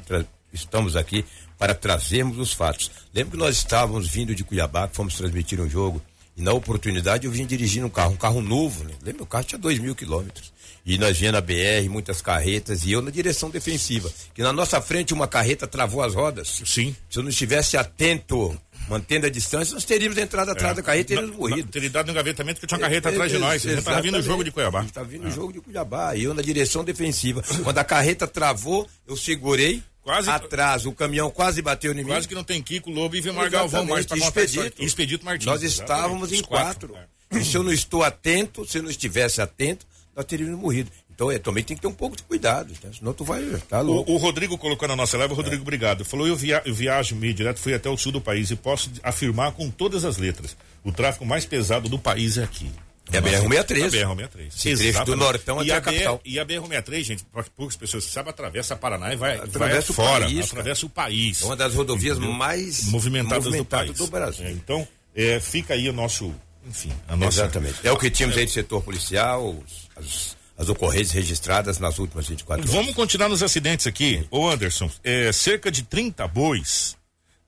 [0.52, 1.24] estamos aqui
[1.58, 2.90] para trazermos os fatos.
[3.12, 6.00] Lembro que nós estávamos vindo de Cuiabá, fomos transmitir um jogo,
[6.36, 8.92] e na oportunidade eu vim dirigindo um carro, um carro novo, né?
[9.02, 9.22] Lembra?
[9.22, 10.52] O carro tinha dois mil quilômetros.
[10.86, 14.08] E nós vinha na BR, muitas carretas, e eu na direção defensiva.
[14.32, 16.62] Que na nossa frente uma carreta travou as rodas.
[16.64, 16.94] Sim.
[17.10, 18.56] Se eu não estivesse atento,
[18.88, 20.74] mantendo a distância, nós teríamos entrado atrás é.
[20.76, 21.68] da carreta e teríamos morrido.
[21.72, 23.62] Teria dado no engavetamento que tinha uma carreta é, atrás de nós.
[23.62, 24.84] Você estava vindo o jogo de Cuiabá.
[24.84, 25.30] Estava vindo o é.
[25.32, 26.14] jogo de Cuiabá.
[26.14, 27.42] E eu na direção defensiva.
[27.64, 29.82] Quando a carreta travou, eu segurei.
[30.04, 32.04] Quase atrás, o caminhão quase bateu em mim.
[32.04, 34.80] Quase que não tem Kiko, Lobo e Vimar Galvão mais para Expedito.
[34.80, 35.46] Expedito Martins.
[35.46, 36.90] Nós estávamos em quatro.
[36.90, 37.10] quatro.
[37.32, 37.38] É.
[37.40, 39.84] E se eu não estou atento, se eu não estivesse atento,
[40.16, 40.90] nós teríamos morrido.
[41.14, 42.88] Então, é, também tem que ter um pouco de cuidado, tá?
[42.92, 43.44] senão tu vai.
[43.68, 44.10] Tá louco.
[44.10, 45.62] O, o Rodrigo colocou na nossa live, o Rodrigo, é.
[45.62, 46.04] obrigado.
[46.04, 48.90] Falou: eu, via, eu viajo meio direto, fui até o sul do país e posso
[49.02, 52.70] afirmar com todas as letras: o tráfego mais pesado do país é aqui.
[53.12, 54.02] É a BR-163.
[54.02, 54.78] A BR-163.
[54.78, 56.20] Trecho do Nortão até a, a capital.
[56.24, 60.06] E a BR-163, gente, para poucas pessoas sabem, atravessa a Paraná e vai, atravessa vai
[60.06, 61.42] fora, país, atravessa o país.
[61.42, 64.46] É uma das rodovias mais movimentadas, movimentadas do, do, Brasil.
[64.46, 66.34] É, então, é, fica aí o nosso,
[66.66, 67.42] enfim, a nossa...
[67.42, 67.86] Exatamente.
[67.86, 69.54] É o que tínhamos aí de setor policial,
[69.96, 72.74] as, as ocorrências registradas nas últimas 24 horas.
[72.74, 74.26] Vamos continuar nos acidentes aqui.
[74.30, 76.96] Ô Anderson, é, cerca de 30 bois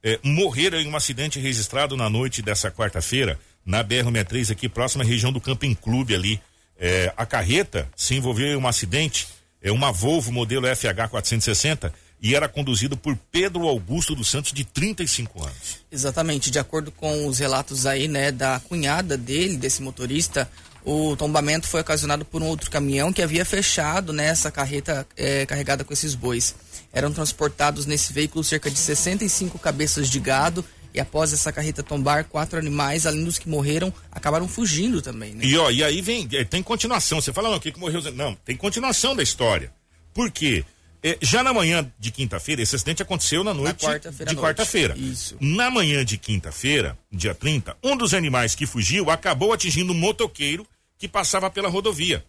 [0.02, 5.07] é, morreram em um acidente registrado na noite dessa quarta-feira na BR-63 aqui próxima à
[5.07, 6.40] região do Camping Clube ali.
[6.78, 9.26] É, a carreta se envolveu em um acidente,
[9.61, 14.64] é uma Volvo modelo FH 460 e era conduzido por Pedro Augusto dos Santos de
[14.64, 15.78] 35 anos.
[15.90, 20.50] Exatamente, de acordo com os relatos aí, né, da cunhada dele, desse motorista,
[20.85, 25.85] o tombamento foi ocasionado por um outro caminhão que havia fechado nessa carreta é, carregada
[25.85, 26.54] com esses bois.
[26.92, 32.24] Eram transportados nesse veículo cerca de 65 cabeças de gado e após essa carreta tombar,
[32.24, 35.35] quatro animais, além dos que morreram, acabaram fugindo também.
[35.35, 35.44] Né?
[35.44, 37.20] E, ó, e aí vem, é, tem continuação.
[37.20, 38.00] Você fala, não, o que, que morreu?
[38.12, 39.72] Não, tem continuação da história.
[40.14, 40.64] Por quê?
[40.64, 40.64] É,
[41.20, 44.96] já na manhã de quinta-feira, esse acidente aconteceu na noite na quarta de quarta-feira.
[45.40, 50.66] Na manhã de quinta-feira, dia 30, um dos animais que fugiu acabou atingindo um motoqueiro
[50.98, 52.24] que passava pela rodovia.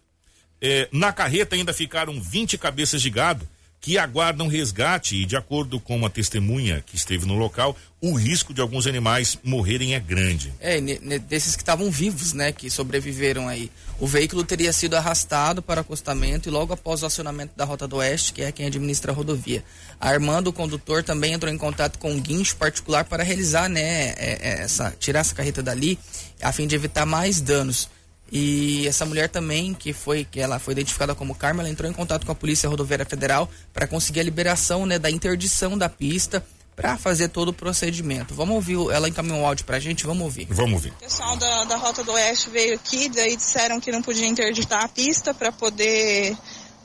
[0.60, 3.48] É, na carreta ainda ficaram 20 cabeças de gado
[3.80, 8.52] que aguardam resgate e, de acordo com uma testemunha que esteve no local, o risco
[8.52, 10.52] de alguns animais morrerem é grande.
[10.60, 10.80] É,
[11.18, 13.70] desses que estavam vivos, né, que sobreviveram aí.
[13.98, 17.96] O veículo teria sido arrastado para acostamento e logo após o acionamento da Rota do
[17.96, 19.64] Oeste, que é quem administra a rodovia.
[19.98, 24.10] A irmã do condutor também entrou em contato com um guincho particular para realizar, né,
[24.10, 25.98] é, é, essa, tirar essa carreta dali,
[26.42, 27.88] a fim de evitar mais danos.
[28.30, 31.94] E essa mulher também, que foi que ela foi identificada como Carmen, ela entrou em
[31.94, 36.44] contato com a Polícia Rodoviária Federal para conseguir a liberação né, da interdição da pista
[36.80, 38.32] para fazer todo o procedimento.
[38.34, 40.46] Vamos ouvir, ela encaminhou um áudio para a gente, vamos ouvir.
[40.48, 40.92] Vamos ouvir.
[40.92, 44.84] O pessoal da, da Rota do Oeste veio aqui, daí disseram que não podia interditar
[44.84, 46.34] a pista para poder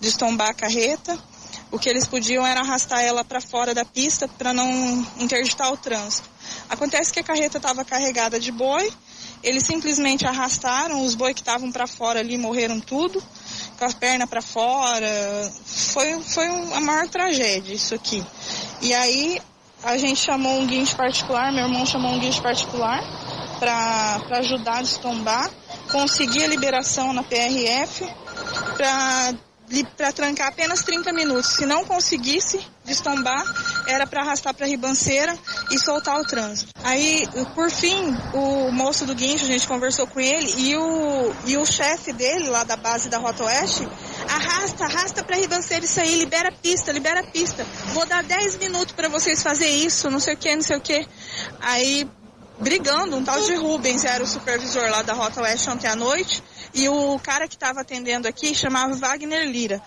[0.01, 1.17] destombar a carreta.
[1.71, 5.77] O que eles podiam era arrastar ela para fora da pista para não interditar o
[5.77, 6.29] trânsito.
[6.69, 8.91] Acontece que a carreta estava carregada de boi,
[9.45, 13.23] eles simplesmente arrastaram, os boi que estavam para fora ali morreram tudo,
[13.77, 15.07] com as pernas para fora.
[15.93, 18.25] Foi, foi a maior tragédia isso aqui.
[18.81, 19.39] E aí
[19.83, 22.99] a gente chamou um guincho particular, meu irmão chamou um guincho particular
[23.59, 25.49] para ajudar a destombar,
[25.91, 28.03] conseguir a liberação na PRF
[28.75, 29.33] para
[29.97, 31.53] para trancar apenas 30 minutos.
[31.53, 33.43] Se não conseguisse destombar,
[33.87, 35.37] era para arrastar para a ribanceira
[35.71, 36.71] e soltar o trânsito.
[36.83, 41.57] Aí, por fim, o moço do guincho, a gente conversou com ele e o, e
[41.57, 43.87] o chefe dele, lá da base da Rota Oeste,
[44.29, 47.65] arrasta, arrasta para a ribanceira isso aí, libera a pista, libera a pista.
[47.93, 50.81] Vou dar 10 minutos para vocês fazer isso, não sei o que, não sei o
[50.81, 51.07] que.
[51.59, 52.07] Aí,
[52.59, 56.43] brigando, um tal de Rubens era o supervisor lá da Rota Oeste ontem à noite
[56.75, 59.81] E o cara que estava atendendo aqui chamava Wagner Lira.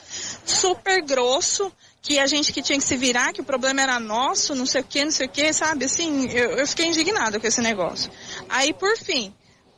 [0.44, 1.70] Super grosso,
[2.00, 4.80] que a gente que tinha que se virar, que o problema era nosso, não sei
[4.80, 5.84] o que, não sei o que, sabe?
[5.84, 8.10] Assim, eu, eu fiquei indignada com esse negócio.
[8.48, 9.34] Aí, por fim,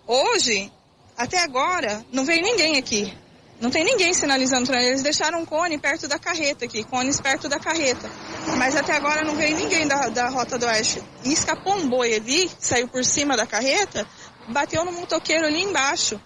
[0.07, 0.71] hoje,
[1.17, 3.13] até agora, não veio ninguém aqui.
[3.61, 5.03] Não tem ninguém sinalizando eles.
[5.03, 8.11] Deixaram um cone perto da carreta aqui, cones perto da carreta.
[8.57, 11.03] Mas até agora não veio ninguém da, da Rota do Oeste.
[11.25, 14.07] E escapou um boi ali, saiu por cima da carreta,
[14.49, 16.19] bateu no motoqueiro ali embaixo.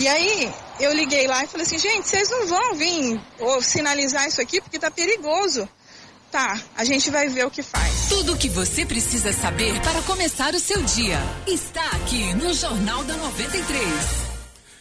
[0.00, 4.26] E aí eu liguei lá e falei assim, gente, vocês não vão vir ou sinalizar
[4.26, 5.68] isso aqui porque tá perigoso.
[6.32, 8.08] Tá, a gente vai ver o que faz.
[8.08, 13.04] Tudo o que você precisa saber para começar o seu dia está aqui no Jornal
[13.04, 13.84] da 93.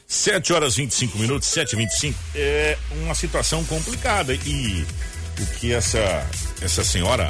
[0.08, 4.34] 7 horas 25 minutos, 7 e 25 é uma situação complicada.
[4.34, 4.88] E
[5.38, 6.26] o que essa,
[6.62, 7.28] essa senhora,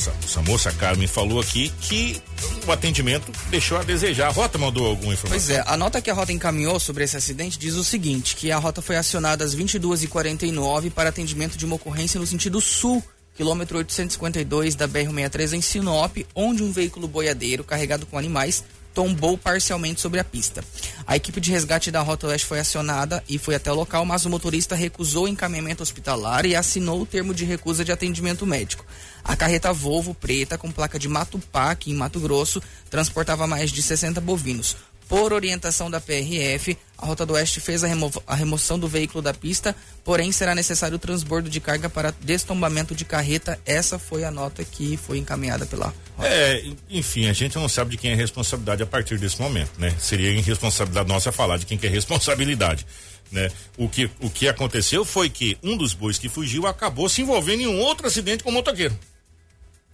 [0.00, 2.20] essa, essa moça Carmen falou aqui, que
[2.66, 4.28] o atendimento deixou a desejar.
[4.28, 5.38] A Rota mandou alguma informação?
[5.38, 8.50] Pois é, a nota que a Rota encaminhou sobre esse acidente diz o seguinte: que
[8.50, 13.02] a Rota foi acionada às 22h49 para atendimento de uma ocorrência no sentido sul
[13.34, 20.00] quilômetro 852 da BR-63 em Sinop, onde um veículo boiadeiro carregado com animais tombou parcialmente
[20.00, 20.64] sobre a pista.
[21.06, 24.24] A equipe de resgate da Rota Oeste foi acionada e foi até o local, mas
[24.24, 28.84] o motorista recusou o encaminhamento hospitalar e assinou o termo de recusa de atendimento médico.
[29.22, 33.82] A carreta Volvo preta com placa de Matupá, aqui em Mato Grosso, transportava mais de
[33.82, 34.76] 60 bovinos.
[35.08, 39.22] Por orientação da PRF, a Rota do Oeste fez a, remo a, remoção do veículo
[39.22, 43.58] da pista, porém será necessário o transbordo de carga para destombamento de carreta.
[43.64, 45.86] Essa foi a nota que foi encaminhada pela
[46.16, 46.28] Rota.
[46.28, 49.72] É, enfim, a gente não sabe de quem é a responsabilidade a partir desse momento,
[49.78, 49.94] né?
[49.98, 52.86] Seria irresponsabilidade nossa falar de quem que é responsabilidade.
[53.32, 53.48] Né?
[53.78, 57.62] O, que, o que aconteceu foi que um dos bois que fugiu acabou se envolvendo
[57.62, 58.98] em um outro acidente com o motoqueiro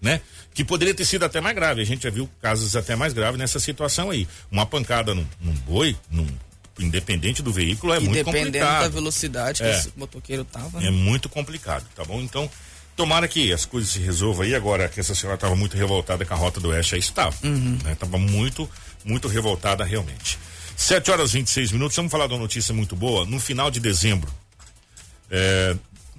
[0.00, 0.20] né?
[0.54, 1.82] Que poderia ter sido até mais grave.
[1.82, 4.26] A gente já viu casos até mais graves nessa situação aí.
[4.50, 6.26] Uma pancada num, num boi, num,
[6.78, 8.52] independente do veículo, é e muito complicado.
[8.52, 10.80] Dependendo da velocidade que é, esse motoqueiro tava.
[10.80, 10.88] Né?
[10.88, 12.20] É muito complicado, tá bom?
[12.20, 12.50] Então,
[12.94, 14.54] tomara que as coisas se resolvam aí.
[14.54, 17.36] Agora que essa senhora estava muito revoltada com a rota do Oeste, aí estava.
[17.44, 17.78] Uhum.
[17.82, 17.94] Né?
[17.94, 18.68] Tava muito,
[19.04, 20.38] muito revoltada realmente.
[20.76, 21.96] 7 horas e 26 minutos.
[21.96, 23.24] Vamos falar de uma notícia muito boa.
[23.24, 24.30] No final de dezembro,
[25.30, 25.74] é,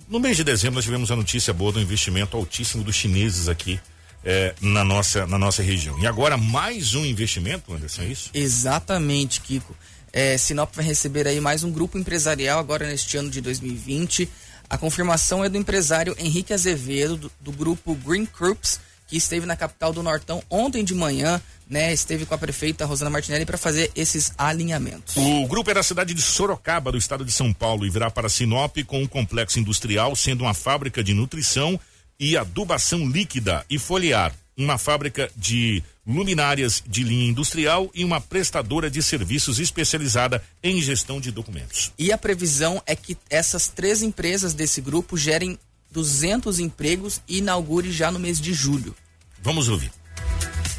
[0.07, 3.79] no mês de dezembro nós tivemos a notícia boa do investimento altíssimo dos chineses aqui
[4.23, 5.97] é, na, nossa, na nossa região.
[5.99, 8.29] E agora mais um investimento, Anderson, é isso?
[8.33, 9.75] Exatamente, Kiko.
[10.19, 14.27] É, Sinop vai receber aí mais um grupo empresarial agora neste ano de 2020.
[14.67, 19.55] A confirmação é do empresário Henrique Azevedo, do, do grupo Green Groups, que esteve na
[19.55, 23.91] capital do Nortão ontem de manhã né, esteve com a prefeita Rosana Martinelli para fazer
[23.95, 25.15] esses alinhamentos.
[25.15, 28.27] O grupo é da cidade de Sorocaba, do estado de São Paulo, e virá para
[28.27, 31.79] Sinop com um complexo industrial, sendo uma fábrica de nutrição
[32.19, 38.89] e adubação líquida e foliar, uma fábrica de luminárias de linha industrial e uma prestadora
[38.89, 41.91] de serviços especializada em gestão de documentos.
[41.99, 45.59] E a previsão é que essas três empresas desse grupo gerem
[45.91, 48.95] 200 empregos e inaugure já no mês de julho.
[49.41, 49.91] Vamos ouvir.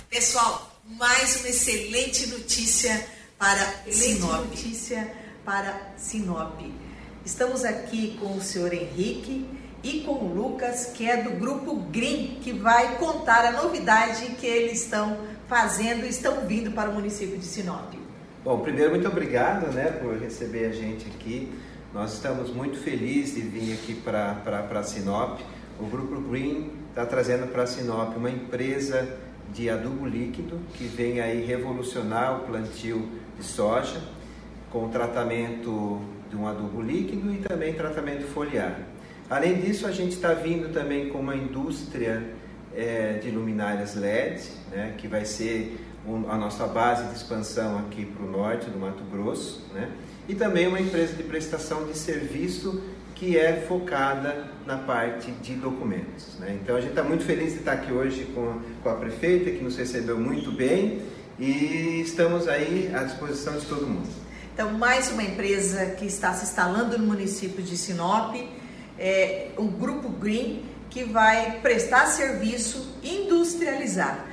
[0.09, 3.07] Pessoal, mais uma excelente notícia
[3.39, 4.47] para Sinop.
[4.47, 5.15] notícia
[5.45, 6.61] para Sinop.
[7.25, 9.47] Estamos aqui com o senhor Henrique
[9.83, 14.47] e com o Lucas, que é do grupo Green, que vai contar a novidade que
[14.47, 17.95] eles estão fazendo e estão vindo para o município de Sinop.
[18.45, 21.53] Bom, primeiro muito obrigado, né, por receber a gente aqui.
[21.93, 25.41] Nós estamos muito felizes de vir aqui para Sinop.
[25.81, 29.17] O grupo Green está trazendo para Sinop uma empresa
[29.53, 34.03] de adubo líquido que vem aí revolucionar o plantio de soja
[34.71, 38.81] com tratamento de um adubo líquido e também tratamento foliar.
[39.31, 42.23] Além disso, a gente está vindo também com uma indústria
[42.75, 48.07] é, de luminárias LED, né, que vai ser um, a nossa base de expansão aqui
[48.07, 49.91] para o norte do Mato Grosso, né,
[50.27, 52.83] e também uma empresa de prestação de serviço
[53.15, 56.39] que é focada na parte de documentos.
[56.39, 56.59] Né?
[56.63, 59.63] Então a gente está muito feliz de estar aqui hoje com, com a prefeita, que
[59.63, 61.03] nos recebeu muito bem
[61.39, 64.09] e estamos aí à disposição de todo mundo.
[64.55, 68.35] Então, mais uma empresa que está se instalando no município de Sinop,
[68.99, 74.27] é Grupo Green, que vai prestar serviço industrializar,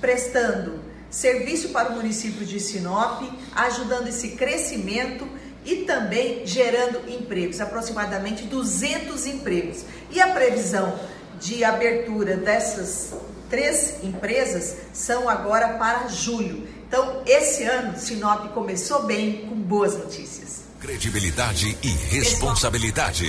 [0.00, 3.22] prestando serviço para o município de Sinop,
[3.54, 5.28] ajudando esse crescimento
[5.64, 9.84] e também gerando empregos, aproximadamente 200 empregos.
[10.10, 10.98] E a previsão
[11.38, 13.14] de abertura dessas
[13.50, 16.66] três empresas são agora para julho.
[16.88, 20.62] Então, esse ano, Sinop começou bem, com boas notícias.
[20.80, 23.26] Credibilidade e responsabilidade.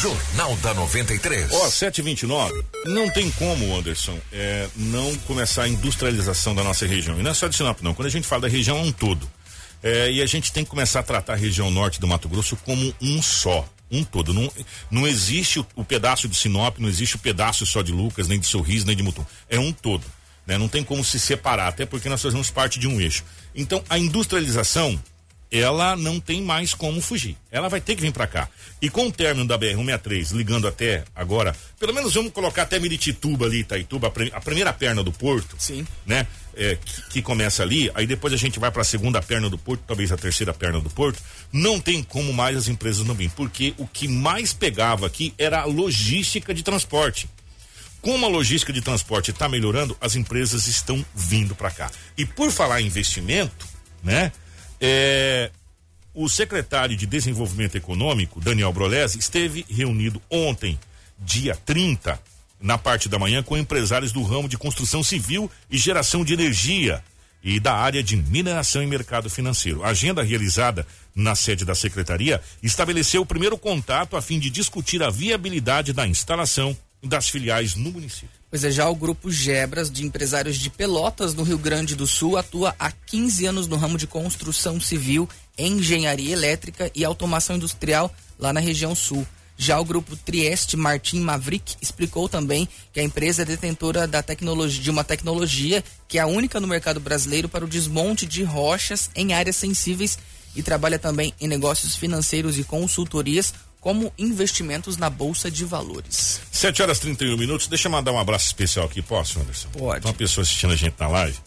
[0.00, 1.52] Jornal da 93.
[1.52, 2.64] Ó, oh, 729.
[2.86, 7.20] Não tem como, Anderson, é, não começar a industrialização da nossa região.
[7.20, 7.92] E não é só de Sinop, não.
[7.92, 9.30] Quando a gente fala da região é um todo
[9.82, 12.56] É, e a gente tem que começar a tratar a região norte do Mato Grosso
[12.56, 14.32] como um só, um todo.
[14.32, 14.50] Não,
[14.90, 18.40] não existe o, o pedaço de Sinop, não existe o pedaço só de Lucas, nem
[18.40, 19.26] de Sorriso, nem de Mutum.
[19.50, 20.06] É um todo.
[20.46, 20.56] Né?
[20.56, 23.22] Não tem como se separar, até porque nós fazemos parte de um eixo.
[23.54, 24.98] Então, a industrialização,
[25.50, 27.36] ela não tem mais como fugir.
[27.50, 28.48] Ela vai ter que vir para cá.
[28.80, 33.46] E com o término da BR-163, ligando até agora, pelo menos vamos colocar até Miritituba
[33.46, 35.56] ali, Itaituba, a, a primeira perna do porto.
[35.58, 35.86] Sim.
[36.06, 36.26] Né?
[36.54, 39.56] É, que, que, começa ali, aí depois a gente vai para a segunda perna do
[39.56, 41.20] porto, talvez a terceira perna do porto.
[41.52, 45.60] Não tem como mais as empresas não virem, porque o que mais pegava aqui era
[45.60, 47.28] a logística de transporte.
[48.00, 51.90] Como a logística de transporte está melhorando, as empresas estão vindo para cá.
[52.16, 53.66] E por falar em investimento,
[54.02, 54.32] né?
[54.80, 55.50] É,
[56.14, 60.78] o secretário de Desenvolvimento Econômico, Daniel Brolese, esteve reunido ontem,
[61.18, 62.18] dia 30,
[62.60, 67.02] na parte da manhã, com empresários do ramo de construção civil e geração de energia
[67.42, 69.82] e da área de mineração e mercado financeiro.
[69.82, 75.02] A agenda realizada na sede da secretaria estabeleceu o primeiro contato a fim de discutir
[75.02, 78.40] a viabilidade da instalação das filiais no município.
[78.50, 82.36] Pois é, já o grupo Gebras, de empresários de Pelotas, no Rio Grande do Sul,
[82.36, 88.52] atua há 15 anos no ramo de construção civil, engenharia elétrica e automação industrial lá
[88.52, 89.26] na região sul.
[89.56, 94.82] Já o grupo Trieste Martin Maverick explicou também que a empresa é detentora da tecnologia,
[94.82, 99.10] de uma tecnologia que é a única no mercado brasileiro para o desmonte de rochas
[99.14, 100.18] em áreas sensíveis
[100.56, 106.40] e trabalha também em negócios financeiros e consultorias como investimentos na Bolsa de Valores.
[106.52, 107.66] 7 horas 31 minutos.
[107.66, 109.68] Deixa eu mandar um abraço especial aqui, posso, Anderson?
[109.70, 110.02] Pode.
[110.02, 111.38] Tem uma pessoa assistindo a gente na live.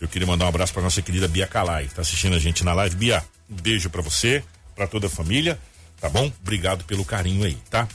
[0.00, 2.72] Eu queria mandar um abraço para nossa querida Bia Calai, tá assistindo a gente na
[2.72, 2.96] live.
[2.96, 4.42] Bia, um beijo para você,
[4.74, 5.58] para toda a família,
[6.00, 6.32] tá bom?
[6.42, 7.86] Obrigado pelo carinho aí, tá?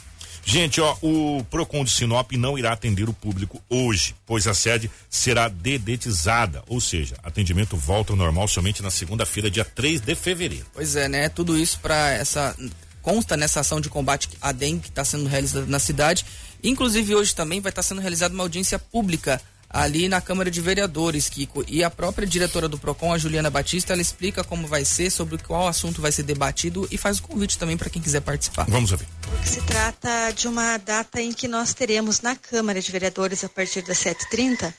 [0.45, 4.89] Gente, ó, o Procon de Sinop não irá atender o público hoje, pois a sede
[5.09, 10.65] será dedetizada, ou seja, atendimento volta ao normal somente na segunda-feira, dia 3 de fevereiro.
[10.73, 11.29] Pois é, né?
[11.29, 12.55] Tudo isso para essa
[13.01, 16.25] consta nessa ação de combate à dengue que está sendo realizada na cidade.
[16.63, 20.59] Inclusive hoje também vai estar tá sendo realizada uma audiência pública ali na Câmara de
[20.59, 21.63] Vereadores, Kiko.
[21.67, 25.37] E a própria diretora do PROCON, a Juliana Batista, ela explica como vai ser, sobre
[25.37, 28.65] qual assunto vai ser debatido e faz o convite também para quem quiser participar.
[28.67, 29.07] Vamos ouvir.
[29.45, 33.83] Se trata de uma data em que nós teremos na Câmara de Vereadores, a partir
[33.83, 34.73] das 7h30,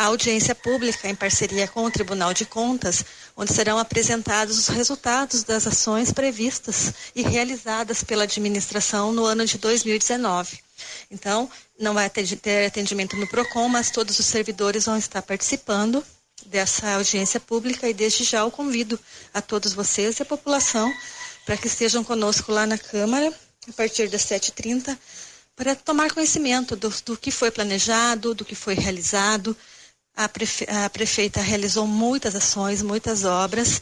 [0.00, 3.04] a audiência pública em parceria com o Tribunal de Contas,
[3.36, 9.58] onde serão apresentados os resultados das ações previstas e realizadas pela administração no ano de
[9.58, 10.58] 2019.
[11.10, 16.02] Então, não vai ter atendimento no PROCON, mas todos os servidores vão estar participando
[16.46, 18.98] dessa audiência pública e desde já o convido
[19.34, 20.90] a todos vocês e a população
[21.44, 23.30] para que estejam conosco lá na Câmara
[23.68, 24.96] a partir das 7h30
[25.54, 29.54] para tomar conhecimento do, do que foi planejado, do que foi realizado,
[30.16, 33.80] a, prefe a prefeita realizou muitas ações, muitas obras,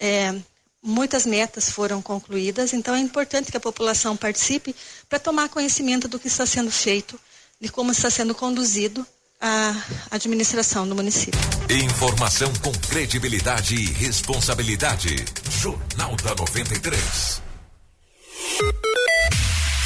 [0.00, 0.34] é,
[0.82, 4.74] muitas metas foram concluídas, então é importante que a população participe
[5.08, 7.18] para tomar conhecimento do que está sendo feito,
[7.60, 9.06] de como está sendo conduzido
[9.40, 9.74] a
[10.10, 11.38] administração do município.
[11.70, 15.24] Informação com credibilidade e responsabilidade.
[15.60, 17.42] Jornal da 93.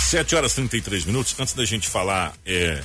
[0.09, 1.35] 7 horas e 33 minutos.
[1.39, 2.83] Antes da gente falar é,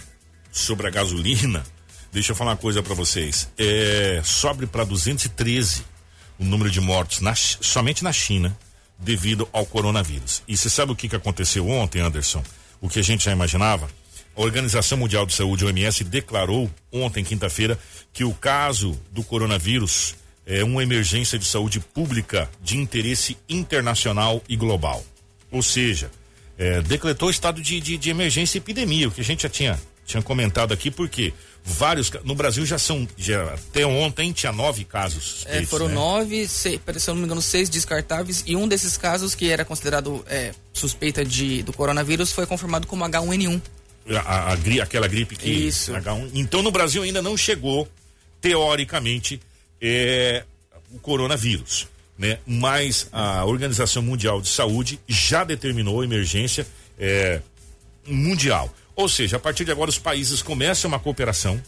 [0.51, 1.63] sobre a gasolina,
[2.11, 3.49] Deixa eu falar uma coisa para vocês.
[3.57, 5.83] É, sobe para 213
[6.39, 8.57] o número de mortos na, somente na China
[8.97, 10.41] devido ao coronavírus.
[10.47, 12.43] E você sabe o que, que aconteceu ontem, Anderson?
[12.81, 13.87] O que a gente já imaginava?
[14.35, 17.77] A Organização Mundial de Saúde, OMS, declarou ontem, quinta-feira,
[18.13, 20.15] que o caso do coronavírus
[20.45, 25.03] é uma emergência de saúde pública de interesse internacional e global.
[25.51, 26.11] Ou seja,
[26.57, 29.79] é, decretou estado de, de, de emergência e epidemia, o que a gente já tinha,
[30.07, 32.09] tinha comentado aqui, porque vários.
[32.23, 33.05] No Brasil já são.
[33.17, 35.43] Já, até ontem tinha nove casos.
[35.45, 35.93] É, foram né?
[35.93, 38.41] nove, seis, se eu não me engano, seis descartáveis.
[38.47, 43.03] E um desses casos, que era considerado é, suspeita de, do coronavírus, foi confirmado como
[43.03, 43.61] H1N1.
[44.09, 45.49] A, a, a, aquela gripe que.
[45.49, 45.91] Isso.
[45.91, 47.85] H1, então no Brasil ainda não chegou,
[48.39, 49.41] teoricamente,
[49.81, 50.45] é,
[50.89, 51.87] o coronavírus.
[52.17, 52.39] Né?
[52.47, 56.65] Mas a Organização Mundial de Saúde já determinou emergência
[56.97, 57.41] é,
[58.07, 58.73] mundial.
[58.97, 61.61] Ou seja, a partir de agora os países começam uma cooperação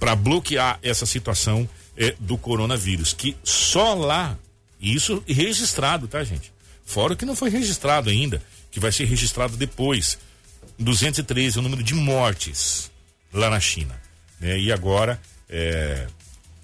[0.00, 4.38] para bloquear essa situação é, do coronavírus, que só lá,
[4.80, 6.50] isso registrado, tá, gente?
[6.86, 10.18] Fora que não foi registrado ainda, que vai ser registrado depois.
[10.78, 12.90] 213 é o número de mortes
[13.30, 14.00] lá na China.
[14.40, 14.58] Né?
[14.58, 15.20] E agora,
[15.50, 16.06] é,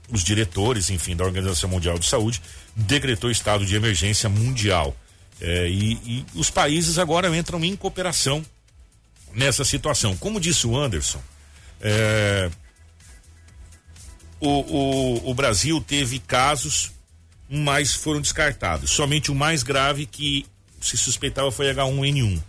[0.09, 2.41] os diretores, enfim, da Organização Mundial de Saúde
[2.75, 4.97] decretou estado de emergência mundial.
[5.43, 8.43] É, e, e, os países agora entram em cooperação
[9.35, 10.17] nessa situação.
[10.17, 11.21] Como disse o Anderson,
[11.81, 12.51] é,
[14.41, 16.95] o, o, o, Brasil teve casos
[17.49, 18.91] mas foram descartados.
[18.91, 20.47] Somente o mais grave que
[20.81, 22.43] se suspeitava foi H1N1.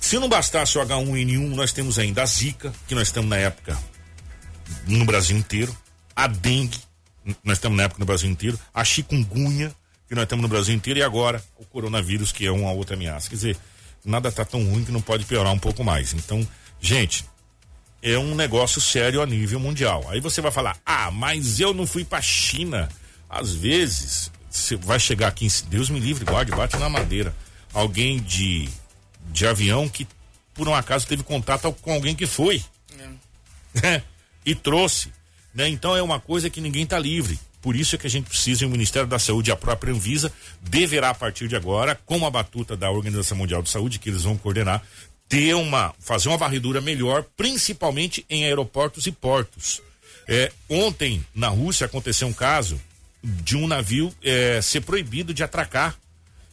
[0.00, 3.78] Se não bastasse o H1N1, nós temos ainda a Zika, que nós estamos na época
[4.86, 5.76] no Brasil inteiro,
[6.14, 6.78] a dengue,
[7.42, 9.74] nós estamos na época no Brasil inteiro, a chikungunya,
[10.08, 13.28] que nós estamos no Brasil inteiro, e agora o coronavírus, que é uma outra ameaça.
[13.28, 13.56] Quer dizer,
[14.04, 16.12] nada está tão ruim que não pode piorar um pouco mais.
[16.12, 16.46] Então,
[16.80, 17.24] gente,
[18.02, 20.04] é um negócio sério a nível mundial.
[20.08, 22.88] Aí você vai falar, ah, mas eu não fui para China.
[23.28, 27.34] Às vezes, você vai chegar aqui, Deus me livre, guarde, bate na madeira.
[27.72, 28.68] Alguém de,
[29.32, 30.06] de avião que,
[30.52, 32.62] por um acaso, teve contato com alguém que foi.
[33.82, 34.02] É.
[34.44, 35.10] e trouxe.
[35.54, 35.68] Né?
[35.68, 37.38] Então é uma coisa que ninguém está livre.
[37.64, 39.90] Por isso é que a gente precisa, e o Ministério da Saúde e a própria
[39.90, 44.10] Anvisa deverá, a partir de agora, com a batuta da Organização Mundial de Saúde, que
[44.10, 44.82] eles vão coordenar,
[45.26, 49.80] ter uma, fazer uma varredura melhor, principalmente em aeroportos e portos.
[50.28, 52.78] É, ontem, na Rússia, aconteceu um caso
[53.22, 55.96] de um navio é, ser proibido de atracar,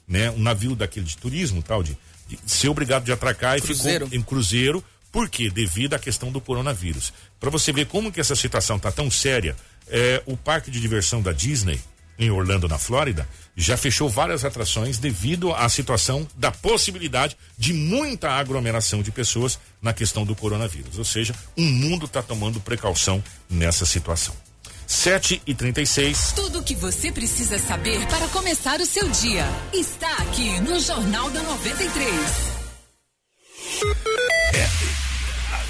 [0.08, 0.32] né?
[0.32, 1.98] Um navio daquele de turismo, tal, de,
[2.30, 4.06] de ser obrigado de atracar cruzeiro.
[4.06, 4.82] e ficou em cruzeiro,
[5.12, 5.50] por quê?
[5.50, 7.12] Devido à questão do coronavírus.
[7.38, 9.58] Para você ver como que essa situação tá tão séria,
[9.88, 11.80] é, o parque de diversão da Disney,
[12.18, 18.32] em Orlando, na Flórida, já fechou várias atrações devido à situação da possibilidade de muita
[18.32, 20.98] aglomeração de pessoas na questão do coronavírus.
[20.98, 24.36] Ou seja, o mundo está tomando precaução nessa situação.
[24.92, 30.12] 7 e 36 Tudo o que você precisa saber para começar o seu dia está
[30.18, 32.12] aqui no Jornal da 93.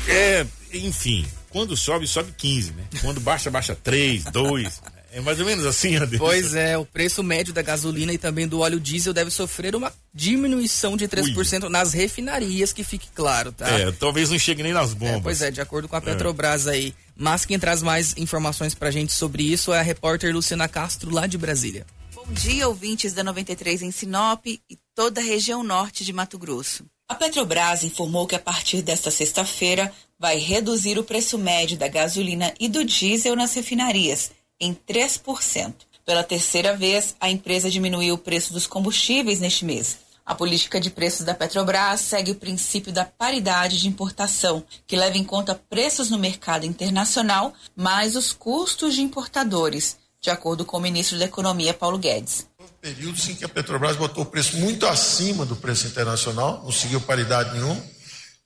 [0.07, 2.83] É, é enfim, quando sobe, sobe 15, né?
[3.01, 4.81] Quando baixa, baixa 3, 2.
[5.13, 6.23] É mais ou menos assim, Anderson.
[6.23, 9.91] Pois é, o preço médio da gasolina e também do óleo diesel deve sofrer uma
[10.13, 11.69] diminuição de 3% Ui.
[11.69, 13.67] nas refinarias, que fique claro, tá?
[13.67, 15.17] É, talvez não chegue nem nas bombas.
[15.17, 16.71] É, pois é, de acordo com a Petrobras é.
[16.71, 16.95] aí.
[17.15, 21.27] Mas quem traz mais informações pra gente sobre isso é a repórter Luciana Castro, lá
[21.27, 21.85] de Brasília.
[22.15, 24.61] Bom dia, ouvintes da 93 em Sinop e
[24.95, 26.85] toda a região norte de Mato Grosso.
[27.09, 29.91] A Petrobras informou que a partir desta sexta-feira
[30.21, 35.73] vai reduzir o preço médio da gasolina e do diesel nas refinarias em 3%.
[36.05, 39.97] Pela terceira vez, a empresa diminuiu o preço dos combustíveis neste mês.
[40.23, 45.17] A política de preços da Petrobras segue o princípio da paridade de importação, que leva
[45.17, 50.81] em conta preços no mercado internacional mais os custos de importadores, de acordo com o
[50.81, 52.47] ministro da Economia, Paulo Guedes.
[52.59, 56.71] Houve períodos em que a Petrobras botou o preço muito acima do preço internacional, não
[56.71, 57.81] seguiu paridade nenhuma,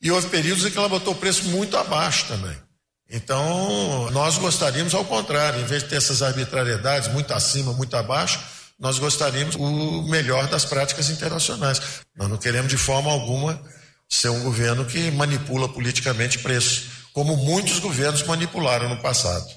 [0.05, 2.55] e houve períodos em que ela botou o preço muito abaixo também.
[3.09, 8.39] Então, nós gostaríamos, ao contrário, em vez de ter essas arbitrariedades muito acima, muito abaixo,
[8.79, 11.81] nós gostaríamos o melhor das práticas internacionais.
[12.15, 13.59] Nós não queremos de forma alguma
[14.07, 19.51] ser um governo que manipula politicamente preços, como muitos governos manipularam no passado.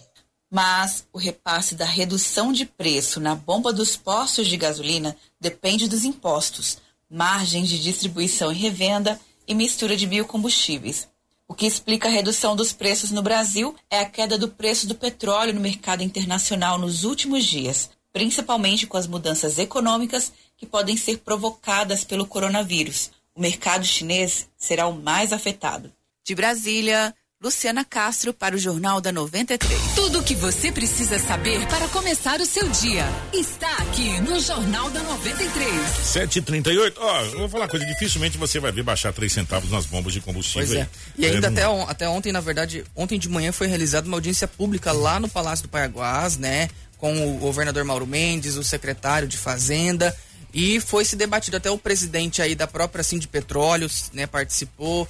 [0.51, 6.07] Mas o repasse da redução de preço na bomba dos postos de gasolina depende dos
[6.07, 6.79] impostos,
[7.11, 11.09] margens de distribuição e revenda e mistura de biocombustíveis.
[11.49, 14.95] O que explica a redução dos preços no Brasil é a queda do preço do
[14.95, 21.19] petróleo no mercado internacional nos últimos dias, principalmente com as mudanças econômicas que podem ser
[21.19, 23.11] provocadas pelo coronavírus.
[23.35, 25.91] O mercado chinês será o mais afetado.
[26.23, 29.95] De Brasília, Luciana Castro para o Jornal da 93.
[29.95, 34.91] Tudo o que você precisa saber para começar o seu dia está aqui no Jornal
[34.91, 35.73] da 93.
[36.03, 36.95] 7h38.
[36.97, 40.13] Ó, eu vou falar uma coisa: dificilmente você vai ver baixar 3 centavos nas bombas
[40.13, 40.67] de combustível.
[40.67, 40.89] Pois é.
[41.17, 44.17] E ainda é, até, on, até ontem, na verdade, ontem de manhã foi realizada uma
[44.17, 46.69] audiência pública lá no Palácio do Paiaguás, né?
[46.97, 50.13] Com o governador Mauro Mendes, o secretário de Fazenda.
[50.53, 54.27] E foi se debatido até o presidente aí da própria Sim de Petróleos, né?
[54.27, 55.07] Participou.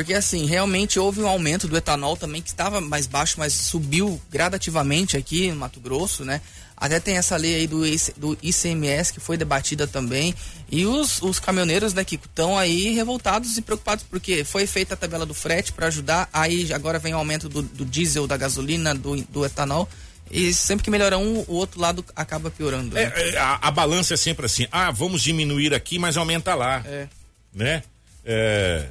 [0.00, 4.18] Porque assim, realmente houve um aumento do etanol também, que estava mais baixo, mas subiu
[4.30, 6.40] gradativamente aqui no Mato Grosso, né?
[6.74, 7.82] Até tem essa lei aí do,
[8.16, 10.34] do ICMS que foi debatida também.
[10.72, 14.96] E os, os caminhoneiros, né, que estão aí revoltados e preocupados, porque foi feita a
[14.96, 18.94] tabela do frete para ajudar, aí agora vem o aumento do, do diesel, da gasolina,
[18.94, 19.86] do, do etanol.
[20.30, 22.94] E sempre que melhora um, o outro lado acaba piorando.
[22.94, 23.12] Né?
[23.14, 26.82] É, é, a, a, balança é sempre assim: ah, vamos diminuir aqui, mas aumenta lá.
[26.86, 27.06] É.
[27.52, 27.82] Né?
[28.24, 28.86] É,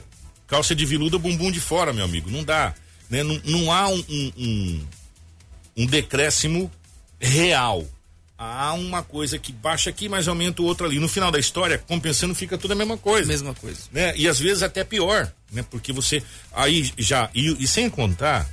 [0.49, 2.29] calça de viludo, bumbum de fora, meu amigo.
[2.29, 2.73] Não dá.
[3.09, 3.23] Né?
[3.23, 4.87] Não, não há um, um, um,
[5.77, 6.69] um decréscimo
[7.19, 7.87] real.
[8.37, 10.97] Há uma coisa que baixa aqui, mas aumenta o outro ali.
[10.97, 13.27] No final da história, compensando, fica tudo a mesma coisa.
[13.27, 13.81] Mesma coisa.
[13.91, 14.15] Né?
[14.15, 15.63] E às vezes até pior, né?
[15.69, 16.23] Porque você.
[16.53, 17.29] Aí já.
[17.35, 18.49] E, e sem contar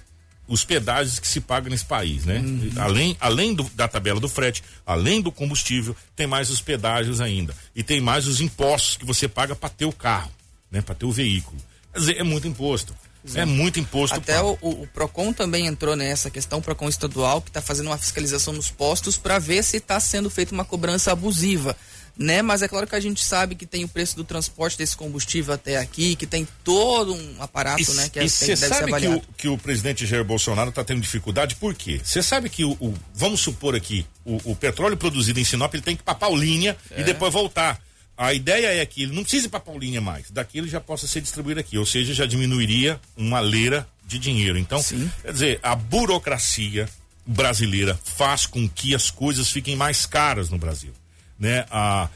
[0.48, 2.38] os pedágios que se pagam nesse país, né?
[2.38, 2.70] Uhum.
[2.76, 7.54] Além, além do, da tabela do frete, além do combustível, tem mais os pedágios ainda.
[7.74, 10.30] E tem mais os impostos que você paga para ter o carro,
[10.70, 10.80] né?
[10.80, 11.58] Para ter o veículo.
[11.96, 12.94] Quer dizer, é muito imposto.
[13.34, 14.16] É, muito imposto.
[14.16, 17.98] Até o, o, Procon também entrou nessa questão, o Procon estadual, que está fazendo uma
[17.98, 21.74] fiscalização nos postos para ver se está sendo feita uma cobrança abusiva.
[22.18, 22.40] Né?
[22.40, 25.52] Mas é claro que a gente sabe que tem o preço do transporte desse combustível
[25.52, 28.08] até aqui, que tem todo um aparato, e, né?
[28.08, 31.56] Que, é, e você sabe que o, que o, presidente Jair Bolsonaro está tendo dificuldade,
[31.56, 32.00] por quê?
[32.02, 35.94] Você sabe que o, o, vamos supor aqui, o, petróleo produzido em Sinop ele tem
[35.94, 37.00] que para Paulinha é.
[37.00, 37.78] e depois voltar.
[38.16, 41.06] A ideia é que ele não precise ir para Paulinha mais, daqui ele já possa
[41.06, 44.56] ser distribuído aqui, ou seja, já diminuiria uma leira de dinheiro.
[44.56, 45.10] Então, Sim.
[45.20, 46.88] quer dizer, a burocracia
[47.26, 50.92] brasileira faz com que as coisas fiquem mais caras no Brasil,
[51.38, 51.66] né?
[51.70, 52.08] A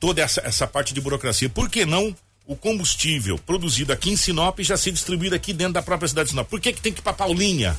[0.00, 1.48] toda essa, essa parte de burocracia.
[1.48, 2.14] Por que não
[2.46, 6.30] o combustível produzido aqui em Sinop já ser distribuído aqui dentro da própria cidade de
[6.32, 6.48] Sinop?
[6.48, 7.78] Por que que tem que ir para Paulinha?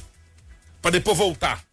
[0.82, 1.64] Para depois voltar?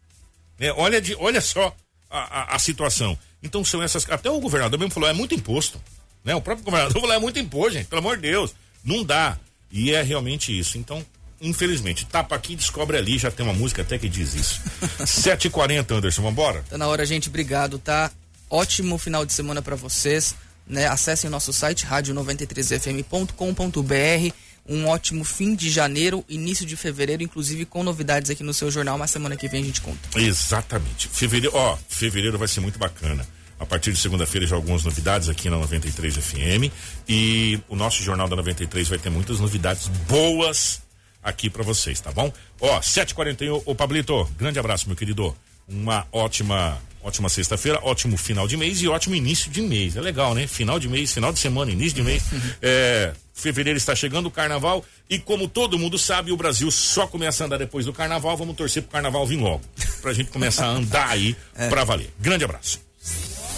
[0.59, 1.75] É, olha de, olha só
[2.09, 3.17] a, a, a situação.
[3.41, 4.07] Então são essas.
[4.09, 5.81] Até o governador mesmo falou, é muito imposto.
[6.23, 6.35] Né?
[6.35, 7.87] O próprio governador falou, é muito imposto, gente.
[7.87, 8.53] Pelo amor de Deus.
[8.83, 9.37] Não dá.
[9.71, 10.77] E é realmente isso.
[10.77, 11.05] Então,
[11.41, 13.17] infelizmente, tapa aqui, descobre ali.
[13.17, 14.61] Já tem uma música até que diz isso.
[15.03, 16.63] 7h40, Anderson, vambora?
[16.69, 17.29] Tá na hora, gente.
[17.29, 18.11] Obrigado, tá?
[18.49, 20.35] Ótimo final de semana para vocês.
[20.67, 20.87] Né?
[20.87, 24.33] Acessem o nosso site, rádio93fm.com.br.
[24.65, 28.97] Um ótimo fim de janeiro, início de fevereiro, inclusive com novidades aqui no seu jornal,
[28.97, 29.99] mas semana que vem a gente conta.
[30.17, 31.09] Exatamente.
[31.09, 33.27] Fevereiro, ó, fevereiro vai ser muito bacana.
[33.63, 36.69] A partir de segunda-feira já algumas novidades aqui na 93 FM
[37.07, 40.81] e o nosso jornal da 93 vai ter muitas novidades boas
[41.23, 42.31] aqui para vocês, tá bom?
[42.59, 45.33] Ó, 7h41, ô Pablito, grande abraço, meu querido.
[45.65, 49.97] Uma ótima Ótima sexta-feira, ótimo final de mês e ótimo início de mês.
[49.97, 50.47] É legal, né?
[50.47, 52.23] Final de mês, final de semana, início de mês.
[52.61, 57.43] é, fevereiro está chegando o carnaval e como todo mundo sabe, o Brasil só começa
[57.43, 58.37] a andar depois do carnaval.
[58.37, 59.61] Vamos torcer pro carnaval vir logo.
[60.01, 61.67] Pra gente começar a andar aí é.
[61.67, 62.09] pra valer.
[62.21, 62.79] Grande abraço.